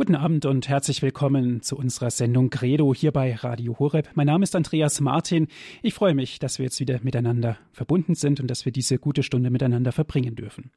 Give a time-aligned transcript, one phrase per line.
[0.00, 4.08] Guten Abend und herzlich willkommen zu unserer Sendung Credo hier bei Radio Horeb.
[4.14, 5.46] Mein Name ist Andreas Martin.
[5.82, 9.22] Ich freue mich, dass wir jetzt wieder miteinander verbunden sind und dass wir diese gute
[9.22, 10.70] Stunde miteinander verbringen dürfen.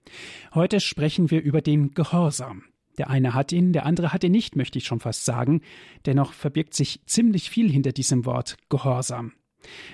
[0.54, 2.64] Heute sprechen wir über den Gehorsam.
[2.98, 5.62] Der eine hat ihn, der andere hat ihn nicht, möchte ich schon fast sagen.
[6.06, 9.32] Dennoch verbirgt sich ziemlich viel hinter diesem Wort Gehorsam.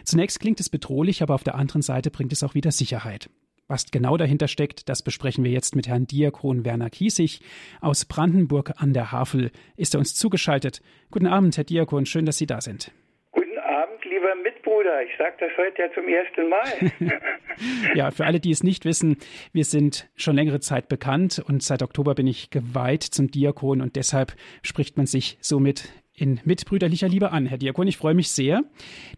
[0.05, 3.29] Zunächst klingt es bedrohlich, aber auf der anderen Seite bringt es auch wieder Sicherheit.
[3.71, 7.41] Was genau dahinter steckt, das besprechen wir jetzt mit Herrn Diakon Werner Kiesig.
[7.81, 10.81] Aus Brandenburg an der Havel ist er uns zugeschaltet.
[11.11, 12.91] Guten Abend, Herr Diakon, schön, dass Sie da sind.
[13.31, 15.03] Guten Abend, lieber Mitbruder.
[15.03, 17.21] Ich sage das heute ja zum ersten Mal.
[17.95, 19.17] ja, für alle, die es nicht wissen,
[19.53, 23.97] wir sind schon längere Zeit bekannt und seit Oktober bin ich geweiht zum Diakon und
[23.97, 27.45] deshalb spricht man sich somit in mitbrüderlicher Liebe an.
[27.45, 28.63] Herr Diakon, ich freue mich sehr.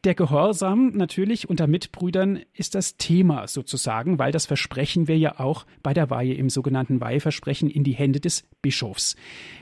[0.04, 5.66] Der Gehorsam natürlich unter Mitbrüdern ist das Thema sozusagen, weil das versprechen wir ja auch
[5.84, 9.16] bei der Weihe im sogenannten Weiheversprechen in die Hände des Bischofs.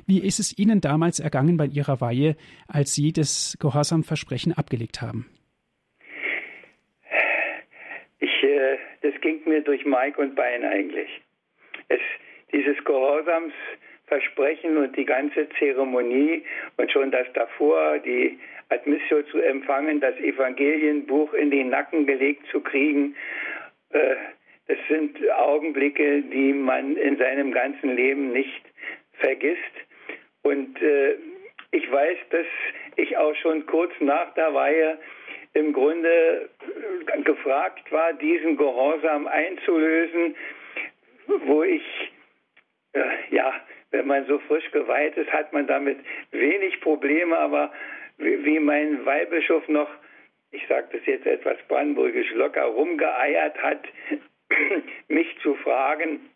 [0.05, 2.35] Wie ist es Ihnen damals ergangen bei Ihrer Weihe,
[2.67, 5.27] als Sie das Gehorsamversprechen abgelegt haben?
[8.19, 11.09] Ich, äh, das ging mir durch Maik und Bein eigentlich.
[11.87, 12.01] Es,
[12.51, 13.53] dieses Gehorsams
[14.09, 16.43] Versprechen und die ganze Zeremonie
[16.77, 18.37] und schon das davor, die
[18.69, 23.15] Admissio zu empfangen, das Evangelienbuch in den Nacken gelegt zu kriegen,
[23.91, 24.15] äh,
[24.67, 28.61] das sind Augenblicke, die man in seinem ganzen Leben nicht
[29.13, 29.59] vergisst.
[30.43, 31.15] Und äh,
[31.71, 32.45] ich weiß, dass
[32.95, 34.99] ich auch schon kurz nach der Weihe
[35.53, 36.49] im Grunde
[37.07, 40.35] äh, gefragt war, diesen Gehorsam einzulösen,
[41.45, 41.83] wo ich
[42.93, 43.53] äh, ja
[43.91, 45.99] wenn man so frisch geweiht ist, hat man damit
[46.31, 47.37] wenig Probleme.
[47.37, 47.71] Aber
[48.17, 49.89] wie mein Weihbischof noch,
[50.51, 53.83] ich sage das jetzt etwas brandenburgisch, locker rumgeeiert hat,
[55.07, 56.29] mich zu fragen,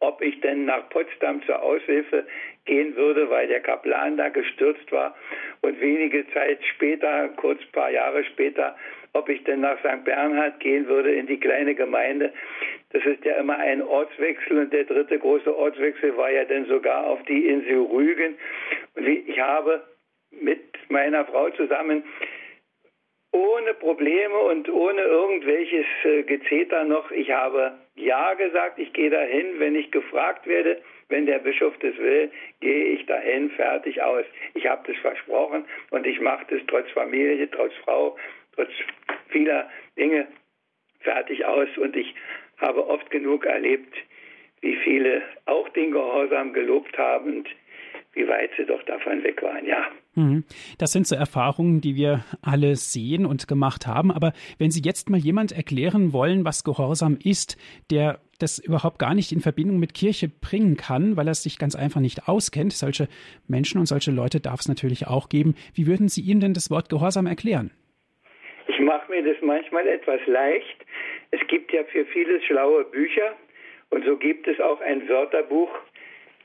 [0.00, 2.26] ob ich denn nach Potsdam zur Aushilfe
[2.68, 5.16] gehen würde, weil der Kaplan da gestürzt war
[5.62, 8.76] und wenige Zeit später, kurz ein paar Jahre später,
[9.14, 10.04] ob ich denn nach St.
[10.04, 12.32] Bernhard gehen würde in die kleine Gemeinde.
[12.92, 17.06] Das ist ja immer ein Ortswechsel und der dritte große Ortswechsel war ja dann sogar
[17.06, 18.36] auf die Insel Rügen.
[18.94, 19.82] Und ich habe
[20.30, 22.04] mit meiner Frau zusammen
[23.32, 29.58] ohne Probleme und ohne irgendwelches äh, Gezeter noch, ich habe Ja gesagt, ich gehe dahin,
[29.58, 32.30] wenn ich gefragt werde, wenn der Bischof das will,
[32.60, 34.24] gehe ich dahin, fertig aus.
[34.54, 38.16] Ich habe das versprochen und ich mache das trotz Familie, trotz Frau,
[38.54, 38.70] trotz
[39.28, 40.26] vieler Dinge
[41.00, 42.14] fertig aus und ich
[42.58, 43.94] habe oft genug erlebt,
[44.60, 47.44] wie viele auch den Gehorsam gelobt haben
[48.12, 49.86] wie weit sie doch davon weg waren, ja.
[50.14, 50.44] Mhm.
[50.78, 54.10] Das sind so Erfahrungen, die wir alle sehen und gemacht haben.
[54.10, 57.56] Aber wenn Sie jetzt mal jemand erklären wollen, was Gehorsam ist,
[57.90, 61.76] der das überhaupt gar nicht in Verbindung mit Kirche bringen kann, weil er sich ganz
[61.76, 63.08] einfach nicht auskennt, solche
[63.46, 65.54] Menschen und solche Leute darf es natürlich auch geben.
[65.74, 67.70] Wie würden Sie ihm denn das Wort Gehorsam erklären?
[68.66, 70.84] Ich mache mir das manchmal etwas leicht.
[71.30, 73.36] Es gibt ja für vieles schlaue Bücher
[73.90, 75.70] und so gibt es auch ein Wörterbuch,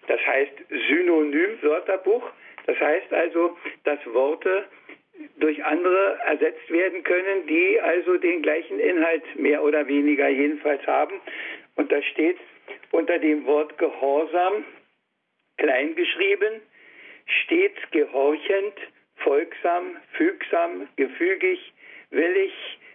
[0.08, 0.53] das heißt
[0.90, 2.30] Synonym-Wörterbuch.
[2.66, 4.66] Das heißt also, dass Worte
[5.38, 11.22] durch andere ersetzt werden können, die also den gleichen Inhalt mehr oder weniger jedenfalls haben.
[11.75, 12.38] Und da steht
[12.91, 14.64] unter dem Wort Gehorsam,
[15.58, 16.62] kleingeschrieben,
[17.25, 18.74] stets gehorchend,
[19.18, 21.74] folgsam, fügsam, gefügig,
[22.09, 22.53] willig,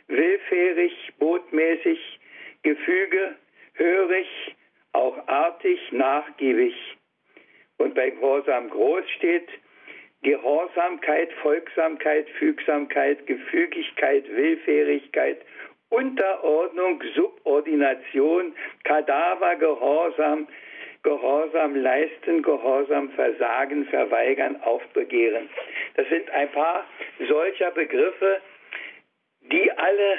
[0.09, 2.21] willfährig, botmäßig,
[2.63, 3.37] Gefüge,
[3.75, 4.27] hörig,
[4.93, 6.75] auch artig, nachgiebig.
[7.79, 9.49] Und bei Gehorsam groß steht
[10.23, 15.39] Gehorsamkeit, Folgsamkeit, Fügsamkeit, Gefügigkeit, Willfährigkeit,
[15.91, 18.53] Unterordnung, Subordination,
[18.85, 20.49] Kadaver, Gehorsam,
[21.05, 25.49] Gehorsam leisten, Gehorsam versagen, verweigern, aufbegehren.
[25.95, 26.85] Das sind ein paar
[27.29, 28.41] solcher Begriffe,
[29.41, 30.19] die alle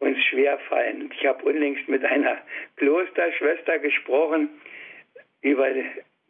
[0.00, 1.10] uns schwerfallen.
[1.14, 2.38] Ich habe unlängst mit einer
[2.76, 4.60] Klosterschwester gesprochen,
[5.40, 5.68] über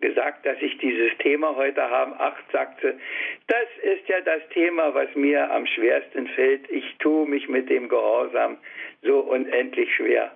[0.01, 2.15] gesagt, dass ich dieses Thema heute habe.
[2.19, 2.99] Ach, sagte,
[3.47, 6.71] das ist ja das Thema, was mir am schwersten fällt.
[6.71, 8.59] Ich tue mich mit dem Gehorsam
[9.03, 10.33] so unendlich schwer.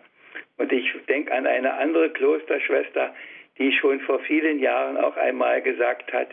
[0.59, 3.15] Und ich denke an eine andere Klosterschwester,
[3.59, 6.29] die schon vor vielen Jahren auch einmal gesagt hat,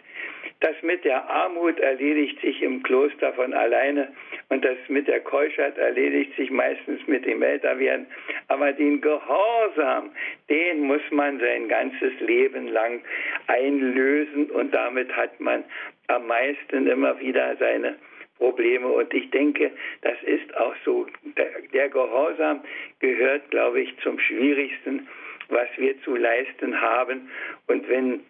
[0.61, 4.09] das mit der Armut erledigt sich im Kloster von alleine
[4.49, 8.07] und das mit der Keuschheit erledigt sich meistens mit dem Älterwerden.
[8.49, 10.11] Aber den Gehorsam,
[10.49, 13.01] den muss man sein ganzes Leben lang
[13.47, 15.63] einlösen und damit hat man
[16.07, 17.95] am meisten immer wieder seine
[18.37, 18.87] Probleme.
[18.87, 19.71] Und ich denke,
[20.01, 21.05] das ist auch so.
[21.37, 22.61] Der, der Gehorsam
[22.99, 25.07] gehört, glaube ich, zum Schwierigsten
[25.49, 27.29] was wir zu leisten haben.
[27.67, 28.21] Und wenn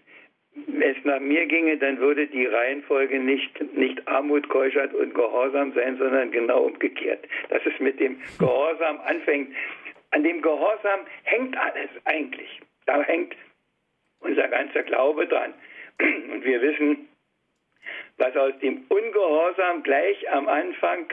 [0.82, 5.98] es nach mir ginge, dann würde die Reihenfolge nicht, nicht Armut, Keuschheit und Gehorsam sein,
[5.98, 7.26] sondern genau umgekehrt.
[7.50, 9.56] Dass es mit dem Gehorsam anfängt.
[10.12, 12.60] An dem Gehorsam hängt alles eigentlich.
[12.86, 13.36] Da hängt
[14.22, 15.54] unser ganzer Glaube dran.
[16.34, 17.08] Und wir wissen,
[18.18, 21.08] was aus dem Ungehorsam gleich am Anfang,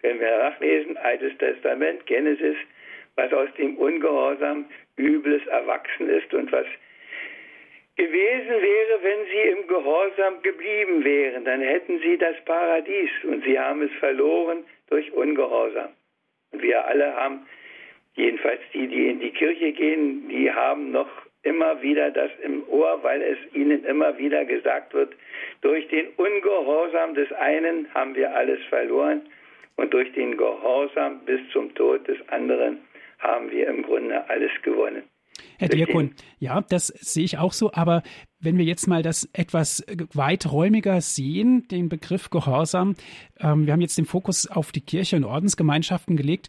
[0.00, 2.56] können wir nachlesen, Altes Testament, Genesis,
[3.20, 4.64] was aus dem Ungehorsam
[4.96, 6.66] Übles erwachsen ist und was
[7.96, 11.44] gewesen wäre, wenn sie im Gehorsam geblieben wären.
[11.44, 15.90] Dann hätten sie das Paradies und sie haben es verloren durch Ungehorsam.
[16.52, 17.46] Und wir alle haben,
[18.14, 21.10] jedenfalls die, die in die Kirche gehen, die haben noch
[21.42, 25.14] immer wieder das im Ohr, weil es ihnen immer wieder gesagt wird,
[25.60, 29.22] durch den Ungehorsam des einen haben wir alles verloren
[29.76, 32.78] und durch den Gehorsam bis zum Tod des anderen
[33.20, 35.04] haben wir im Grunde alles gewonnen.
[35.58, 38.02] Herr Diakon, ja, das sehe ich auch so, aber
[38.40, 39.84] wenn wir jetzt mal das etwas
[40.14, 42.94] weiträumiger sehen, den Begriff Gehorsam,
[43.38, 46.48] ähm, wir haben jetzt den Fokus auf die Kirche und Ordensgemeinschaften gelegt,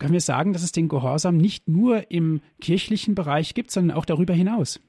[0.00, 4.06] können wir sagen, dass es den Gehorsam nicht nur im kirchlichen Bereich gibt, sondern auch
[4.06, 4.80] darüber hinaus?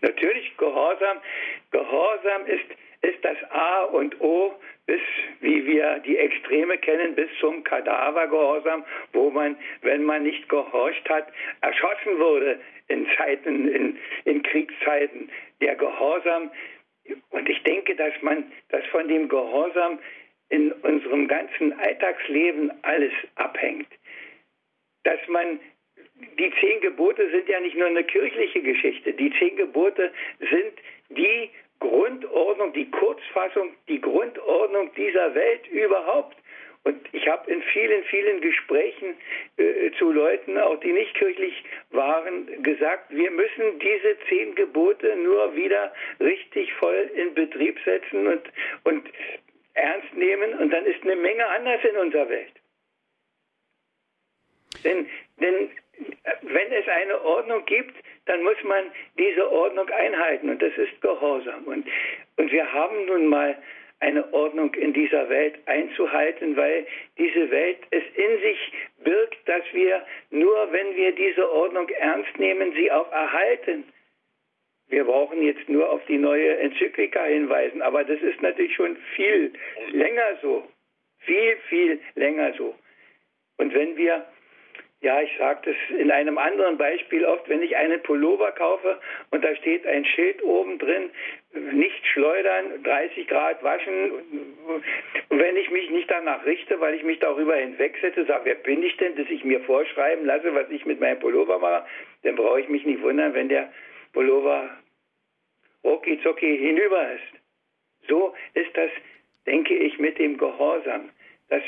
[0.00, 1.18] Natürlich, Gehorsam.
[1.70, 2.64] Gehorsam ist,
[3.02, 4.52] ist das A und O
[4.86, 5.00] bis,
[5.40, 11.28] wie wir die Extreme kennen, bis zum Kadavergehorsam, wo man, wenn man nicht gehorcht hat,
[11.60, 15.30] erschossen wurde in Zeiten, in, in Kriegszeiten.
[15.60, 16.50] Der Gehorsam,
[17.30, 19.98] und ich denke, dass man, dass von dem Gehorsam
[20.48, 23.88] in unserem ganzen Alltagsleben alles abhängt.
[25.04, 25.58] Dass man
[26.38, 29.12] die zehn Gebote sind ja nicht nur eine kirchliche Geschichte.
[29.12, 30.74] Die zehn Gebote sind
[31.08, 31.50] die
[31.82, 36.36] Grundordnung, die Kurzfassung, die Grundordnung dieser Welt überhaupt.
[36.84, 39.16] Und ich habe in vielen, vielen Gesprächen
[39.56, 45.54] äh, zu Leuten, auch die nicht kirchlich waren, gesagt, wir müssen diese zehn Gebote nur
[45.56, 48.42] wieder richtig voll in Betrieb setzen und,
[48.84, 49.08] und
[49.74, 50.54] ernst nehmen.
[50.58, 52.54] Und dann ist eine Menge anders in unserer Welt.
[54.84, 55.08] Denn,
[55.40, 55.70] denn
[56.42, 57.94] wenn es eine Ordnung gibt,
[58.26, 58.84] dann muss man
[59.18, 61.64] diese Ordnung einhalten und das ist Gehorsam.
[61.64, 61.86] Und,
[62.36, 63.56] und wir haben nun mal
[64.00, 66.86] eine Ordnung in dieser Welt einzuhalten, weil
[67.18, 68.72] diese Welt es in sich
[69.04, 73.84] birgt, dass wir nur, wenn wir diese Ordnung ernst nehmen, sie auch erhalten.
[74.88, 79.52] Wir brauchen jetzt nur auf die neue Enzyklika hinweisen, aber das ist natürlich schon viel
[79.92, 80.68] länger so.
[81.20, 82.74] Viel, viel länger so.
[83.58, 84.26] Und wenn wir
[85.02, 89.00] ja, ich sage das in einem anderen Beispiel oft, wenn ich einen Pullover kaufe
[89.30, 91.10] und da steht ein Schild oben drin,
[91.72, 94.12] nicht schleudern, 30 Grad waschen.
[95.28, 98.84] Und wenn ich mich nicht danach richte, weil ich mich darüber hinwegsetze, sage, wer bin
[98.84, 101.84] ich denn, dass ich mir vorschreiben lasse, was ich mit meinem Pullover mache,
[102.22, 103.72] dann brauche ich mich nicht wundern, wenn der
[104.12, 104.70] Pullover
[105.82, 108.08] rucki zucki hinüber ist.
[108.08, 108.90] So ist das,
[109.46, 111.10] denke ich, mit dem Gehorsam,
[111.48, 111.62] dass,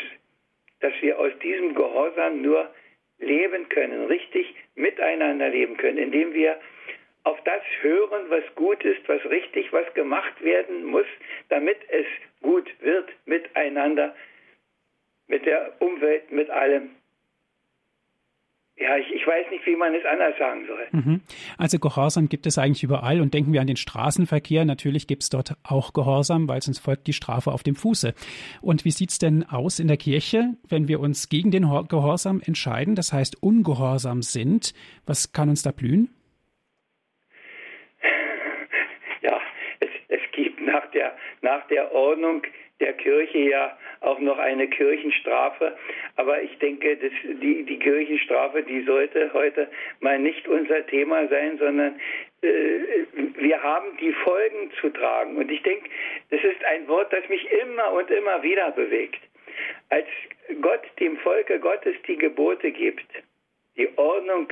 [0.81, 2.71] dass wir aus diesem Gehorsam nur
[3.19, 6.59] leben können, richtig miteinander leben können, indem wir
[7.25, 11.07] auf das hören, was gut ist, was richtig, was gemacht werden muss,
[11.49, 12.07] damit es
[12.43, 14.15] gut wird miteinander,
[15.27, 16.91] mit der Umwelt, mit allem.
[18.77, 20.87] Ja, ich, ich, weiß nicht, wie man es anders sagen soll.
[20.91, 21.21] Mhm.
[21.59, 24.65] Also Gehorsam gibt es eigentlich überall und denken wir an den Straßenverkehr.
[24.65, 28.15] Natürlich gibt es dort auch Gehorsam, weil sonst folgt die Strafe auf dem Fuße.
[28.63, 32.43] Und wie sieht es denn aus in der Kirche, wenn wir uns gegen den Gehorsam
[32.45, 34.75] entscheiden, das heißt ungehorsam sind?
[35.07, 36.09] Was kann uns da blühen?
[39.23, 39.41] Ja,
[39.81, 42.43] es, es gibt nach der, nach der Ordnung
[42.81, 45.77] der Kirche ja auch noch eine Kirchenstrafe.
[46.17, 49.69] Aber ich denke, dass die, die Kirchenstrafe, die sollte heute
[50.01, 52.01] mal nicht unser Thema sein, sondern
[52.43, 53.05] äh,
[53.37, 55.37] wir haben die Folgen zu tragen.
[55.37, 55.89] Und ich denke,
[56.31, 59.21] das ist ein Wort, das mich immer und immer wieder bewegt.
[59.91, 60.07] Als
[60.61, 63.07] Gott dem Volke Gottes die Gebote gibt,
[63.77, 64.49] die Ordnung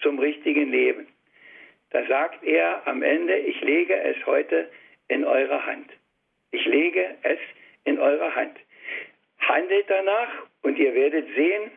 [0.00, 1.06] zum richtigen Leben,
[1.90, 4.70] da sagt er am Ende, ich lege es heute
[5.08, 5.90] in eure Hand.
[6.52, 7.38] Ich lege es
[7.84, 8.56] in eurer Hand.
[9.40, 10.28] Handelt danach
[10.62, 11.70] und ihr werdet sehen,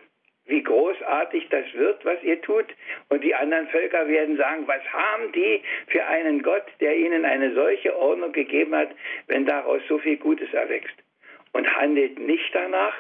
[0.46, 2.66] wie großartig das wird, was ihr tut.
[3.10, 7.54] Und die anderen Völker werden sagen, was haben die für einen Gott, der ihnen eine
[7.54, 8.90] solche Ordnung gegeben hat,
[9.28, 10.96] wenn daraus so viel Gutes erwächst.
[11.54, 12.96] Und handelt nicht danach.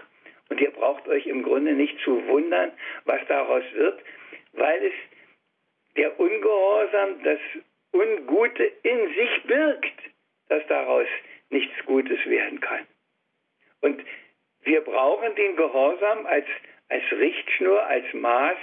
[0.50, 2.72] Und ihr braucht euch im Grunde nicht zu wundern,
[3.06, 4.00] was daraus wird,
[4.54, 4.94] weil es
[5.98, 7.40] der Ungehorsam, das
[7.92, 10.00] Ungute in sich birgt,
[10.50, 11.08] dass daraus
[11.50, 12.86] nichts Gutes werden kann.
[13.82, 14.04] Und
[14.64, 16.46] wir brauchen den Gehorsam als,
[16.90, 18.58] als Richtschnur, als Maß,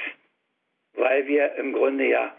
[0.94, 2.34] weil wir im Grunde ja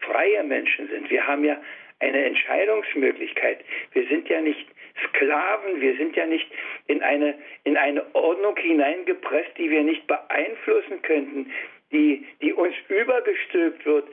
[0.00, 1.10] freie Menschen sind.
[1.10, 1.64] Wir haben ja ein
[2.04, 3.60] eine Entscheidungsmöglichkeit.
[3.92, 4.66] Wir sind ja nicht
[5.08, 6.46] Sklaven, wir sind ja nicht
[6.86, 7.34] in eine,
[7.64, 11.52] in eine Ordnung hineingepresst, die wir nicht beeinflussen könnten,
[11.90, 14.08] die, die uns übergestülpt wird,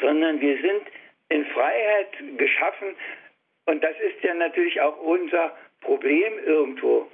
[0.00, 0.82] sondern wir sind
[1.28, 2.94] in Freiheit geschaffen
[3.66, 7.10] und das ist ja natürlich auch unser Problem irgendwo.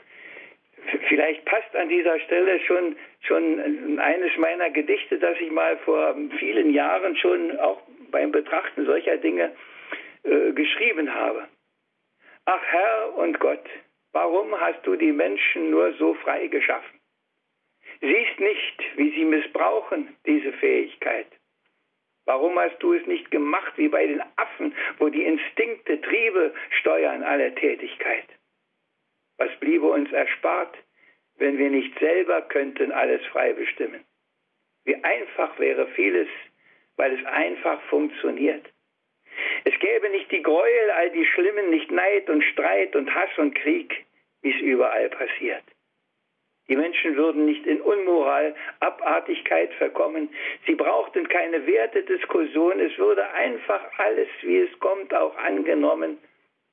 [1.08, 6.72] Vielleicht passt an dieser Stelle schon, schon eines meiner Gedichte, das ich mal vor vielen
[6.72, 9.52] Jahren schon auch beim Betrachten solcher Dinge
[10.24, 11.48] äh, geschrieben habe.
[12.44, 13.64] Ach Herr und Gott,
[14.12, 17.00] warum hast du die Menschen nur so frei geschaffen?
[18.00, 21.28] Siehst nicht, wie sie missbrauchen, diese Fähigkeit.
[22.24, 27.22] Warum hast du es nicht gemacht wie bei den Affen, wo die Instinkte, Triebe steuern
[27.22, 28.26] alle Tätigkeit?
[29.42, 30.72] Was bliebe uns erspart,
[31.38, 34.04] wenn wir nicht selber könnten alles frei bestimmen?
[34.84, 36.28] Wie einfach wäre vieles,
[36.96, 38.64] weil es einfach funktioniert.
[39.64, 43.56] Es gäbe nicht die Gräuel, all die Schlimmen, nicht Neid und Streit und Hass und
[43.56, 44.06] Krieg,
[44.42, 45.64] wie es überall passiert.
[46.68, 50.32] Die Menschen würden nicht in Unmoral, Abartigkeit verkommen.
[50.66, 52.78] Sie brauchten keine Wertediskussion.
[52.78, 56.18] Es würde einfach alles, wie es kommt, auch angenommen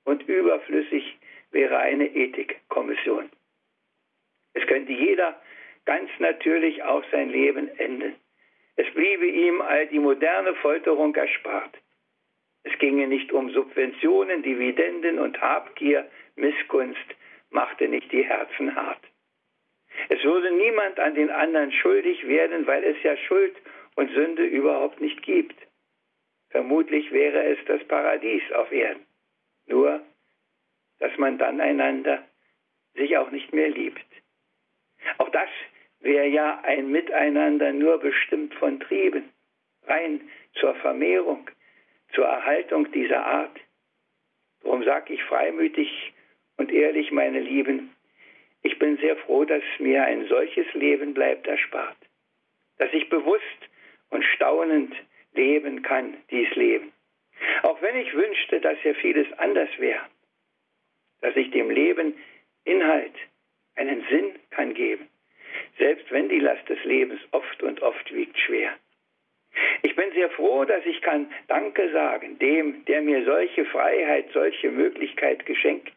[0.05, 1.18] und überflüssig
[1.51, 3.29] wäre eine Ethikkommission.
[4.53, 5.39] Es könnte jeder
[5.85, 8.15] ganz natürlich auch sein Leben enden.
[8.75, 11.77] Es bliebe ihm all die moderne Folterung erspart.
[12.63, 17.15] Es ginge nicht um Subventionen, Dividenden und Habgier, Missgunst
[17.49, 19.01] machte nicht die Herzen hart.
[20.09, 23.55] Es würde niemand an den anderen schuldig werden, weil es ja Schuld
[23.95, 25.55] und Sünde überhaupt nicht gibt.
[26.51, 29.05] Vermutlich wäre es das Paradies auf Erden.
[29.67, 30.01] Nur,
[30.99, 32.23] dass man dann einander
[32.95, 34.05] sich auch nicht mehr liebt.
[35.17, 35.49] Auch das
[35.99, 39.29] wäre ja ein Miteinander nur bestimmt von Trieben,
[39.87, 40.21] rein
[40.53, 41.49] zur Vermehrung,
[42.13, 43.57] zur Erhaltung dieser Art.
[44.61, 46.13] Darum sage ich freimütig
[46.57, 47.95] und ehrlich, meine Lieben,
[48.61, 51.97] ich bin sehr froh, dass mir ein solches Leben bleibt erspart,
[52.77, 53.69] dass ich bewusst
[54.09, 54.93] und staunend
[55.33, 56.91] leben kann, dies Leben.
[57.63, 60.01] Auch wenn ich wünschte, dass ja vieles anders wäre,
[61.21, 62.15] dass ich dem Leben
[62.65, 63.13] Inhalt,
[63.75, 65.07] einen Sinn kann geben,
[65.77, 68.73] selbst wenn die Last des Lebens oft und oft wiegt schwer.
[69.81, 74.69] Ich bin sehr froh, dass ich kann Danke sagen dem, der mir solche Freiheit, solche
[74.71, 75.93] Möglichkeit geschenkt.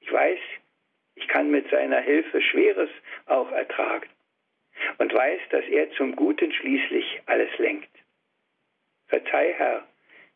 [0.00, 0.40] Ich weiß,
[1.14, 2.90] ich kann mit seiner Hilfe Schweres
[3.26, 4.08] auch ertragen
[4.98, 7.90] und weiß, dass er zum Guten schließlich alles lenkt.
[9.08, 9.86] Verzeih, Herr,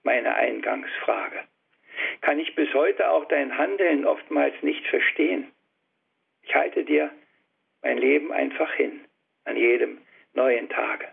[0.02, 1.44] meine Eingangsfrage.
[2.20, 5.50] Kann ich bis heute auch dein Handeln oftmals nicht verstehen?
[6.42, 7.10] Ich halte dir
[7.82, 9.00] mein Leben einfach hin,
[9.44, 9.98] an jedem
[10.34, 11.08] neuen Tage.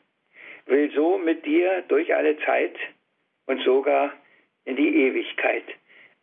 [0.65, 2.75] Will so mit dir durch alle Zeit
[3.45, 4.13] und sogar
[4.65, 5.63] in die Ewigkeit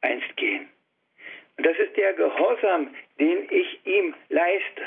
[0.02, 0.68] einst gehen.
[1.56, 4.82] Und das ist der Gehorsam, den ich ihm leiste.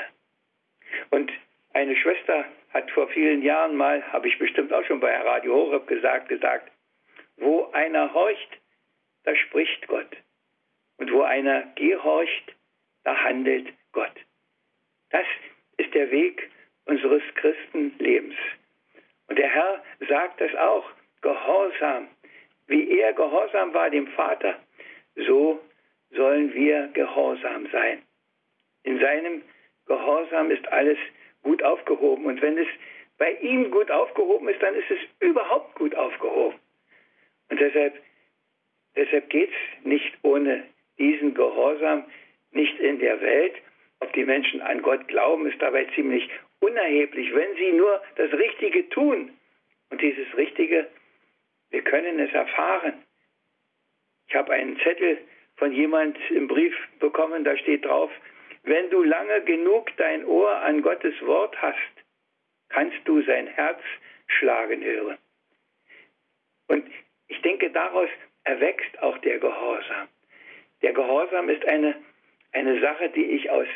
[1.10, 1.32] Und
[1.72, 5.86] eine Schwester hat vor vielen Jahren mal, habe ich bestimmt auch schon bei Radio Horeb
[5.86, 6.70] gesagt, gesagt,
[7.36, 8.58] wo einer horcht,
[9.28, 10.16] da spricht Gott.
[10.96, 12.54] Und wo einer gehorcht,
[13.04, 14.14] da handelt Gott.
[15.10, 15.26] Das
[15.76, 16.50] ist der Weg
[16.86, 18.36] unseres Christenlebens.
[19.26, 22.08] Und der Herr sagt das auch, Gehorsam.
[22.68, 24.58] Wie er gehorsam war dem Vater,
[25.16, 25.60] so
[26.10, 28.02] sollen wir gehorsam sein.
[28.84, 29.42] In seinem
[29.86, 30.98] Gehorsam ist alles
[31.42, 32.24] gut aufgehoben.
[32.24, 32.68] Und wenn es
[33.18, 36.58] bei ihm gut aufgehoben ist, dann ist es überhaupt gut aufgehoben.
[37.50, 37.94] Und deshalb,
[38.98, 40.64] deshalb geht es nicht ohne
[40.98, 42.04] diesen Gehorsam
[42.50, 43.54] nicht in der Welt.
[44.00, 46.28] Ob die Menschen an Gott glauben, ist dabei ziemlich
[46.60, 49.30] unerheblich, wenn sie nur das Richtige tun.
[49.90, 50.88] Und dieses Richtige,
[51.70, 53.04] wir können es erfahren.
[54.28, 55.18] Ich habe einen Zettel
[55.56, 58.10] von jemand im Brief bekommen, da steht drauf,
[58.64, 62.04] wenn du lange genug dein Ohr an Gottes Wort hast,
[62.68, 63.80] kannst du sein Herz
[64.26, 65.16] schlagen hören.
[66.66, 66.86] Und
[67.28, 68.10] ich denke, daraus
[68.48, 70.08] erwächst auch der Gehorsam.
[70.80, 71.94] Der Gehorsam ist eine,
[72.52, 73.66] eine Sache, die ich aus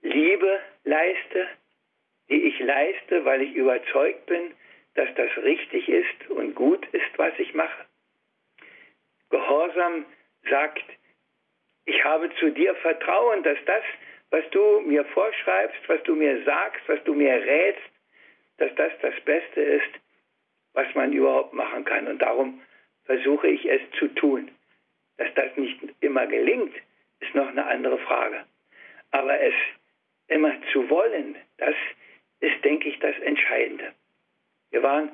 [0.00, 1.48] Liebe leiste,
[2.30, 4.54] die ich leiste, weil ich überzeugt bin,
[4.94, 7.84] dass das richtig ist und gut ist, was ich mache.
[9.28, 10.06] Gehorsam
[10.48, 10.84] sagt,
[11.84, 13.84] ich habe zu dir Vertrauen, dass das,
[14.30, 17.90] was du mir vorschreibst, was du mir sagst, was du mir rätst,
[18.56, 19.90] dass das das Beste ist,
[20.72, 22.06] was man überhaupt machen kann.
[22.06, 22.62] Und darum
[23.08, 24.50] versuche ich es zu tun.
[25.16, 26.74] Dass das nicht immer gelingt,
[27.20, 28.44] ist noch eine andere Frage.
[29.10, 29.54] Aber es
[30.28, 31.74] immer zu wollen, das
[32.40, 33.92] ist, denke ich, das Entscheidende.
[34.70, 35.10] Wir waren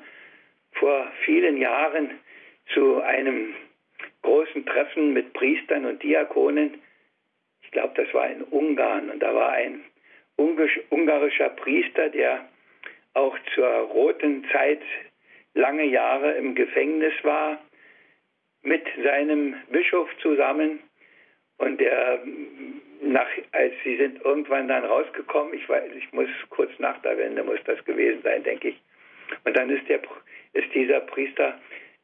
[0.73, 2.11] vor vielen Jahren
[2.75, 3.55] zu einem
[4.23, 6.83] großen Treffen mit Priestern und Diakonen.
[7.63, 9.85] Ich glaube, das war in Ungarn und da war ein
[10.37, 12.49] ungarischer Priester, der
[13.15, 14.83] auch zur roten Zeit
[15.55, 17.61] lange Jahre im Gefängnis war,
[18.65, 20.81] mit seinem Bischof zusammen.
[21.59, 22.21] Und der,
[23.01, 27.45] nach, als sie sind irgendwann dann rausgekommen, ich weiß, ich muss kurz nach der Wende
[27.45, 28.81] muss das gewesen sein, denke ich.
[29.45, 30.01] Und dann ist der,
[30.55, 31.59] ist dieser Priester,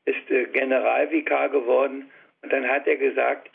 [0.05, 2.11] ist äh, Generalvikar geworden.
[2.43, 3.51] Und dann hat er gesagt,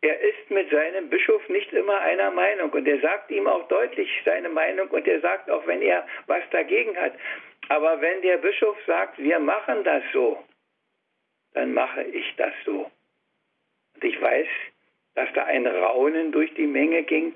[0.00, 4.08] er ist mit seinem Bischof nicht immer einer Meinung und er sagt ihm auch deutlich
[4.24, 7.14] seine Meinung und er sagt auch, wenn er was dagegen hat.
[7.68, 10.38] Aber wenn der Bischof sagt, wir machen das so,
[11.58, 12.88] dann mache ich das so.
[13.94, 14.46] Und ich weiß,
[15.16, 17.34] dass da ein Raunen durch die Menge ging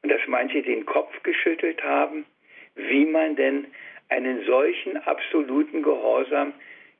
[0.00, 2.24] und dass manche den Kopf geschüttelt haben,
[2.76, 3.66] wie man denn
[4.10, 6.52] einen solchen absoluten Gehorsam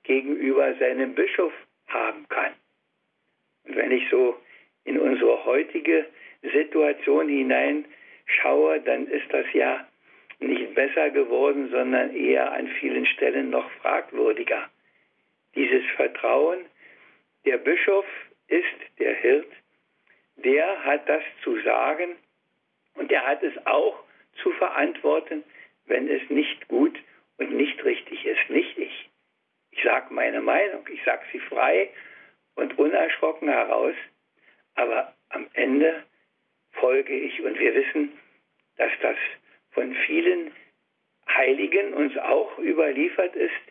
[0.02, 1.52] gegenüber seinem Bischof
[1.86, 2.52] haben kann.
[3.64, 4.36] Und wenn ich so
[4.82, 6.06] in unsere heutige
[6.42, 9.86] Situation hineinschaue, dann ist das ja
[10.40, 14.68] nicht besser geworden, sondern eher an vielen Stellen noch fragwürdiger.
[15.54, 16.66] Dieses Vertrauen,
[17.44, 18.06] der Bischof
[18.48, 19.50] ist der Hirt,
[20.36, 22.16] der hat das zu sagen
[22.94, 24.04] und der hat es auch
[24.42, 25.42] zu verantworten,
[25.86, 26.96] wenn es nicht gut
[27.38, 28.50] und nicht richtig ist.
[28.50, 29.10] Nicht ich.
[29.70, 31.90] Ich sage meine Meinung, ich sage sie frei
[32.54, 33.94] und unerschrocken heraus,
[34.74, 36.04] aber am Ende
[36.72, 38.18] folge ich und wir wissen,
[38.76, 39.16] dass das
[39.70, 40.52] von vielen
[41.28, 43.67] Heiligen uns auch überliefert ist,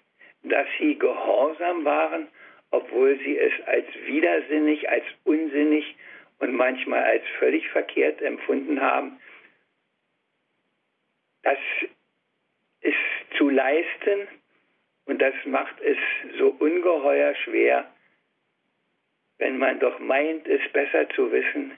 [0.49, 2.27] dass sie gehorsam waren,
[2.71, 5.95] obwohl sie es als widersinnig, als unsinnig
[6.39, 9.19] und manchmal als völlig verkehrt empfunden haben.
[11.43, 11.57] Das
[12.81, 12.95] ist
[13.37, 14.27] zu leisten
[15.05, 15.97] und das macht es
[16.37, 17.89] so ungeheuer schwer,
[19.37, 21.77] wenn man doch meint, es besser zu wissen,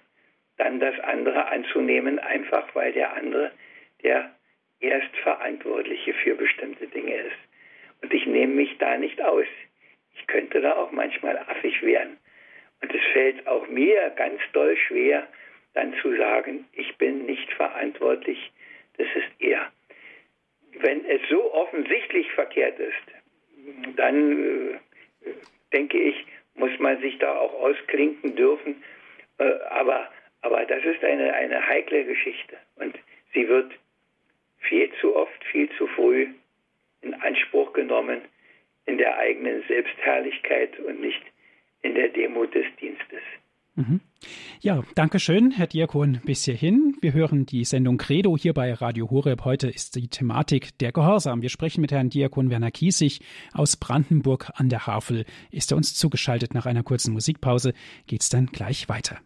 [0.58, 3.52] dann das andere anzunehmen, einfach weil der andere
[4.02, 4.34] der
[4.80, 7.38] Erstverantwortliche für bestimmte Dinge ist.
[8.02, 9.48] Und ich nehme mich da nicht aus.
[10.16, 12.18] Ich könnte da auch manchmal affig werden.
[12.82, 15.28] Und es fällt auch mir ganz doll schwer,
[15.74, 18.52] dann zu sagen, ich bin nicht verantwortlich,
[18.98, 19.72] das ist er.
[20.80, 24.80] Wenn es so offensichtlich verkehrt ist, dann
[25.24, 25.32] äh,
[25.74, 28.84] denke ich, muss man sich da auch ausklinken dürfen.
[29.38, 30.10] Äh, aber,
[30.42, 32.98] aber das ist eine, eine heikle Geschichte und
[33.34, 33.72] sie wird
[34.60, 36.28] viel zu oft, viel zu früh
[37.02, 38.22] in Anspruch genommen
[38.86, 41.22] in der eigenen Selbstherrlichkeit und nicht
[41.82, 43.22] in der Demut des Dienstes.
[43.76, 44.02] Mhm.
[44.60, 46.98] Ja, danke schön, Herr Diakon, bis hierhin.
[47.00, 49.46] Wir hören die Sendung Credo hier bei Radio Horeb.
[49.46, 51.42] Heute ist die Thematik der Gehorsam.
[51.42, 53.22] Wir sprechen mit Herrn Diakon Werner Kiesig
[53.54, 55.26] aus Brandenburg an der Havel.
[55.52, 57.74] Ist er uns zugeschaltet nach einer kurzen Musikpause?
[58.08, 59.20] Geht's dann gleich weiter.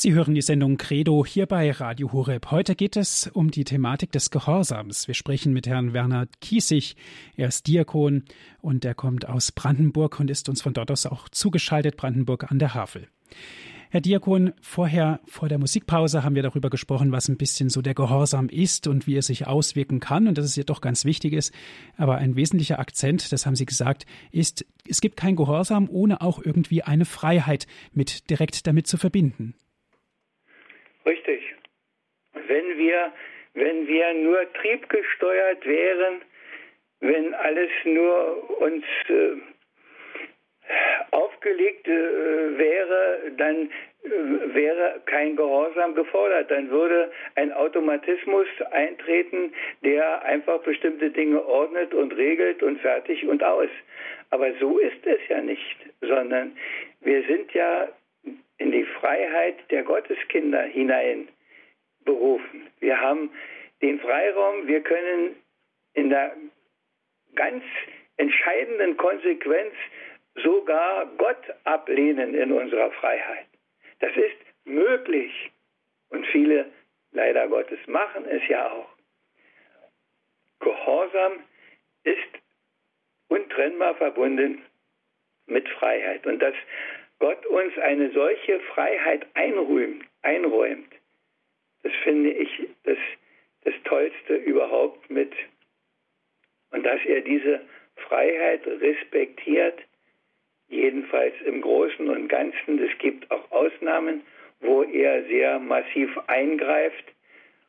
[0.00, 2.52] Sie hören die Sendung Credo hier bei Radio Horeb.
[2.52, 5.08] Heute geht es um die Thematik des Gehorsams.
[5.08, 6.94] Wir sprechen mit Herrn Werner Kiesig.
[7.34, 8.22] Er ist Diakon
[8.60, 12.60] und er kommt aus Brandenburg und ist uns von dort aus auch zugeschaltet, Brandenburg an
[12.60, 13.08] der Havel.
[13.90, 17.94] Herr Diakon, vorher, vor der Musikpause haben wir darüber gesprochen, was ein bisschen so der
[17.94, 21.32] Gehorsam ist und wie er sich auswirken kann und dass es ja doch ganz wichtig
[21.32, 21.52] ist.
[21.96, 26.40] Aber ein wesentlicher Akzent, das haben Sie gesagt, ist, es gibt kein Gehorsam, ohne auch
[26.40, 29.54] irgendwie eine Freiheit mit direkt damit zu verbinden.
[31.08, 31.54] Richtig.
[32.34, 33.12] Wenn wir,
[33.54, 36.20] wenn wir nur triebgesteuert wären,
[37.00, 39.36] wenn alles nur uns äh,
[41.12, 43.70] aufgelegt äh, wäre, dann
[44.04, 46.50] äh, wäre kein Gehorsam gefordert.
[46.50, 53.42] Dann würde ein Automatismus eintreten, der einfach bestimmte Dinge ordnet und regelt und fertig und
[53.42, 53.70] aus.
[54.28, 56.54] Aber so ist es ja nicht, sondern
[57.00, 57.88] wir sind ja
[58.58, 61.28] in die Freiheit der Gotteskinder hinein
[62.04, 62.68] berufen.
[62.80, 63.30] Wir haben
[63.82, 65.36] den Freiraum, wir können
[65.94, 66.36] in der
[67.34, 67.62] ganz
[68.16, 69.74] entscheidenden Konsequenz
[70.42, 73.46] sogar Gott ablehnen in unserer Freiheit.
[74.00, 75.50] Das ist möglich.
[76.10, 76.70] Und viele,
[77.12, 78.88] leider Gottes, machen es ja auch.
[80.60, 81.44] Gehorsam
[82.04, 82.28] ist
[83.28, 84.62] untrennbar verbunden
[85.46, 86.26] mit Freiheit.
[86.26, 86.54] Und das
[87.18, 90.88] Gott uns eine solche Freiheit einräumt, einräumt
[91.82, 92.50] das finde ich
[92.84, 92.98] das,
[93.64, 95.32] das Tollste überhaupt mit.
[96.70, 97.60] Und dass er diese
[97.96, 99.78] Freiheit respektiert,
[100.68, 102.78] jedenfalls im Großen und Ganzen.
[102.78, 104.22] Es gibt auch Ausnahmen,
[104.60, 107.04] wo er sehr massiv eingreift.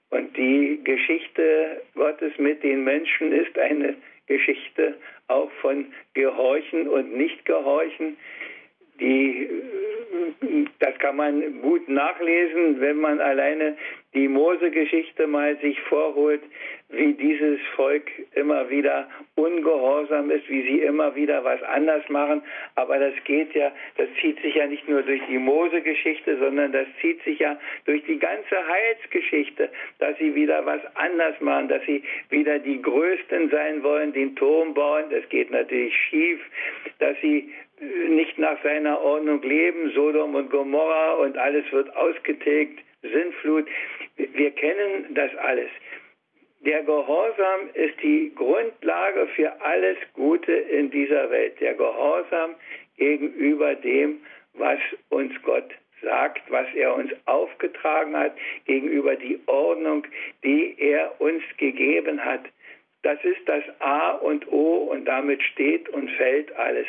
[0.10, 3.96] Und die Geschichte Gottes mit den Menschen ist eine
[4.28, 8.18] Geschichte auch von Gehorchen und Nicht-Gehorchen.
[9.00, 9.50] Die,
[10.80, 13.78] das kann man gut nachlesen, wenn man alleine
[14.14, 16.42] die Mose-Geschichte mal sich vorholt,
[16.90, 22.42] wie dieses Volk immer wieder ungehorsam ist, wie sie immer wieder was anders machen.
[22.74, 26.88] Aber das geht ja, das zieht sich ja nicht nur durch die Mose-Geschichte, sondern das
[27.00, 32.02] zieht sich ja durch die ganze Heilsgeschichte, dass sie wieder was anders machen, dass sie
[32.30, 35.06] wieder die Größten sein wollen, den Turm bauen.
[35.12, 36.40] Das geht natürlich schief,
[36.98, 37.54] dass sie
[38.10, 43.68] nicht nach seiner Ordnung leben, Sodom und Gomorra und alles wird ausgetilgt, Sintflut.
[44.18, 45.70] Wir kennen das alles.
[46.62, 51.60] Der Gehorsam ist die Grundlage für alles Gute in dieser Welt.
[51.62, 52.56] Der Gehorsam
[52.98, 54.20] gegenüber dem,
[54.56, 58.34] was uns Gott sagt, was er uns aufgetragen hat,
[58.66, 60.06] gegenüber die Ordnung,
[60.44, 62.42] die er uns gegeben hat.
[63.04, 66.88] Das ist das A und O und damit steht und fällt alles.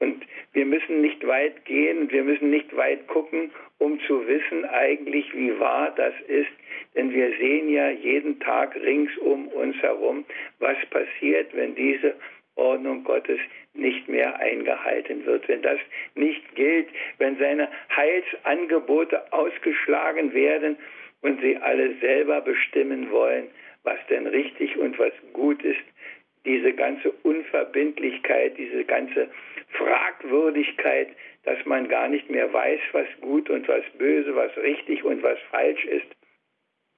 [0.00, 5.32] Und wir müssen nicht weit gehen, wir müssen nicht weit gucken, um zu wissen eigentlich,
[5.34, 6.50] wie wahr das ist.
[6.94, 10.24] Denn wir sehen ja jeden Tag rings um uns herum,
[10.58, 12.14] was passiert, wenn diese
[12.54, 13.38] Ordnung Gottes
[13.74, 15.78] nicht mehr eingehalten wird, wenn das
[16.14, 20.76] nicht gilt, wenn seine Heilsangebote ausgeschlagen werden
[21.22, 23.48] und sie alle selber bestimmen wollen,
[23.84, 25.80] was denn richtig und was gut ist.
[26.44, 29.28] Diese ganze Unverbindlichkeit, diese ganze
[29.70, 31.08] Fragwürdigkeit,
[31.44, 35.38] dass man gar nicht mehr weiß, was gut und was böse, was richtig und was
[35.50, 36.06] falsch ist,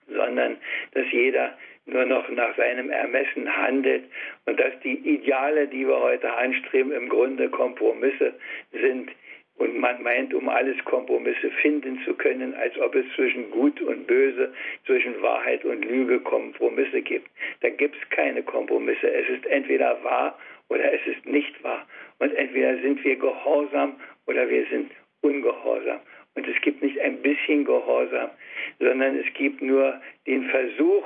[0.09, 0.57] sondern
[0.93, 1.57] dass jeder
[1.87, 4.05] nur noch nach seinem Ermessen handelt
[4.47, 8.35] und dass die Ideale, die wir heute anstreben, im Grunde Kompromisse
[8.73, 9.11] sind.
[9.57, 14.07] Und man meint, um alles Kompromisse finden zu können, als ob es zwischen Gut und
[14.07, 14.55] Böse,
[14.87, 17.29] zwischen Wahrheit und Lüge Kompromisse gibt.
[17.61, 19.13] Da gibt es keine Kompromisse.
[19.13, 20.39] Es ist entweder wahr
[20.71, 21.87] oder es ist nicht wahr.
[22.21, 26.01] Und entweder sind wir gehorsam oder wir sind ungehorsam.
[26.35, 28.31] Und es gibt nicht ein bisschen Gehorsam,
[28.79, 31.05] sondern es gibt nur den Versuch,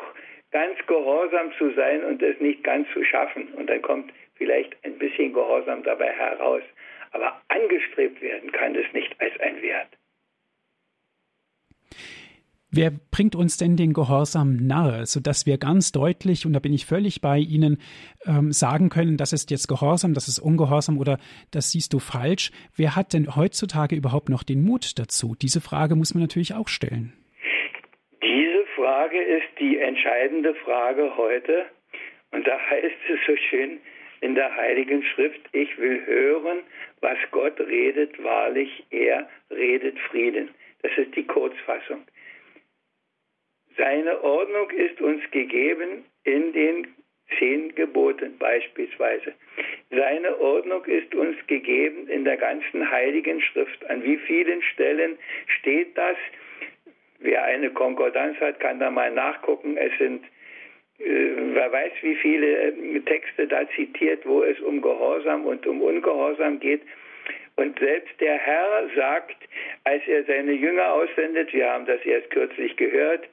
[0.50, 3.48] ganz gehorsam zu sein und es nicht ganz zu schaffen.
[3.55, 6.62] Und dann kommt vielleicht ein bisschen Gehorsam dabei heraus.
[7.12, 9.88] Aber angestrebt werden kann es nicht als ein Wert.
[12.77, 16.87] Wer bringt uns denn den Gehorsam nahe, sodass wir ganz deutlich, und da bin ich
[16.87, 17.79] völlig bei Ihnen,
[18.27, 21.19] ähm, sagen können, das ist jetzt Gehorsam, das ist Ungehorsam oder
[21.53, 22.51] das siehst du falsch?
[22.77, 25.37] Wer hat denn heutzutage überhaupt noch den Mut dazu?
[25.41, 27.13] Diese Frage muss man natürlich auch stellen.
[28.21, 31.67] Diese Frage ist die entscheidende Frage heute.
[32.33, 33.79] Und da heißt es so schön
[34.21, 36.59] in der Heiligen Schrift, ich will hören,
[37.01, 40.49] was Gott redet, wahrlich, er redet Frieden.
[40.83, 42.03] Das ist die Kurzfassung.
[43.77, 46.87] Seine Ordnung ist uns gegeben in den
[47.39, 49.33] zehn Geboten beispielsweise.
[49.91, 53.85] Seine Ordnung ist uns gegeben in der ganzen heiligen Schrift.
[53.89, 55.19] An wie vielen Stellen
[55.59, 56.17] steht das?
[57.19, 59.77] Wer eine Konkordanz hat, kann da mal nachgucken.
[59.77, 60.25] Es sind,
[60.99, 65.81] äh, wer weiß, wie viele äh, Texte da zitiert, wo es um Gehorsam und um
[65.81, 66.83] Ungehorsam geht.
[67.57, 69.37] Und selbst der Herr sagt,
[69.85, 73.29] als er seine Jünger aussendet, wir haben das erst kürzlich gehört,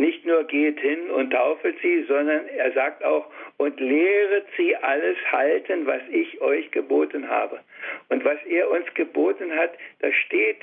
[0.00, 5.16] nicht nur geht hin und taufet sie, sondern er sagt auch, und lehret sie alles
[5.30, 7.60] halten, was ich euch geboten habe.
[8.08, 10.62] Und was er uns geboten hat, das steht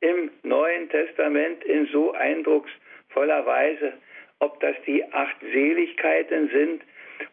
[0.00, 3.92] im Neuen Testament in so eindrucksvoller Weise.
[4.40, 6.82] Ob das die acht Seligkeiten sind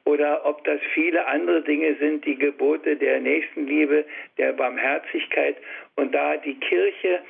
[0.05, 4.05] oder ob das viele andere Dinge sind, die Gebote der Nächstenliebe,
[4.37, 5.57] der Barmherzigkeit.
[5.95, 7.21] Und da die Kirche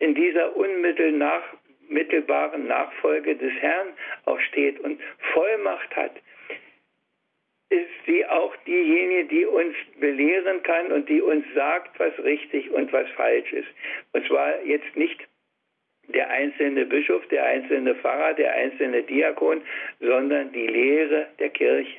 [0.00, 1.42] in dieser unmittelbaren
[1.92, 3.88] unmittelbaren Nachfolge des Herrn
[4.24, 5.00] auch steht und
[5.32, 6.12] Vollmacht hat,
[7.68, 12.92] ist sie auch diejenige, die uns belehren kann und die uns sagt, was richtig und
[12.92, 13.68] was falsch ist.
[14.12, 15.18] Und zwar jetzt nicht
[16.08, 19.62] der einzelne Bischof, der einzelne Pfarrer, der einzelne Diakon,
[20.00, 21.98] sondern die Lehre der Kirche.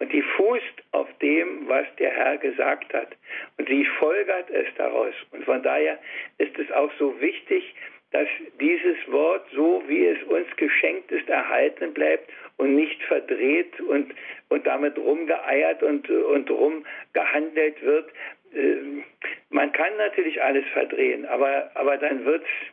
[0.00, 3.10] Und die fußt auf dem, was der Herr gesagt hat.
[3.58, 5.14] Und sie folgert es daraus.
[5.30, 5.98] Und von daher
[6.38, 7.74] ist es auch so wichtig,
[8.12, 8.28] dass
[8.60, 14.12] dieses Wort, so wie es uns geschenkt ist, erhalten bleibt und nicht verdreht und,
[14.48, 18.10] und damit rumgeeiert und, und rumgehandelt wird.
[18.54, 19.04] Ähm,
[19.50, 22.70] man kann natürlich alles verdrehen, aber, aber dann wird es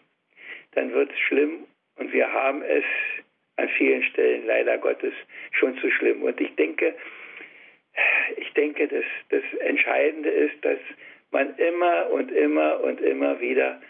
[0.73, 2.83] dann wird's schlimm und wir haben es
[3.55, 5.13] an vielen Stellen leider Gottes
[5.51, 6.21] schon zu schlimm.
[6.21, 6.93] Und ich denke,
[8.37, 10.77] ich denke, das, das Entscheidende ist, dass
[11.31, 13.81] man immer und immer und immer wieder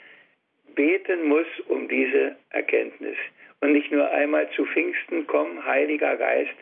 [0.77, 3.17] beten muss um diese Erkenntnis.
[3.59, 6.53] Und nicht nur einmal zu Pfingsten, komm, Heiliger Geist,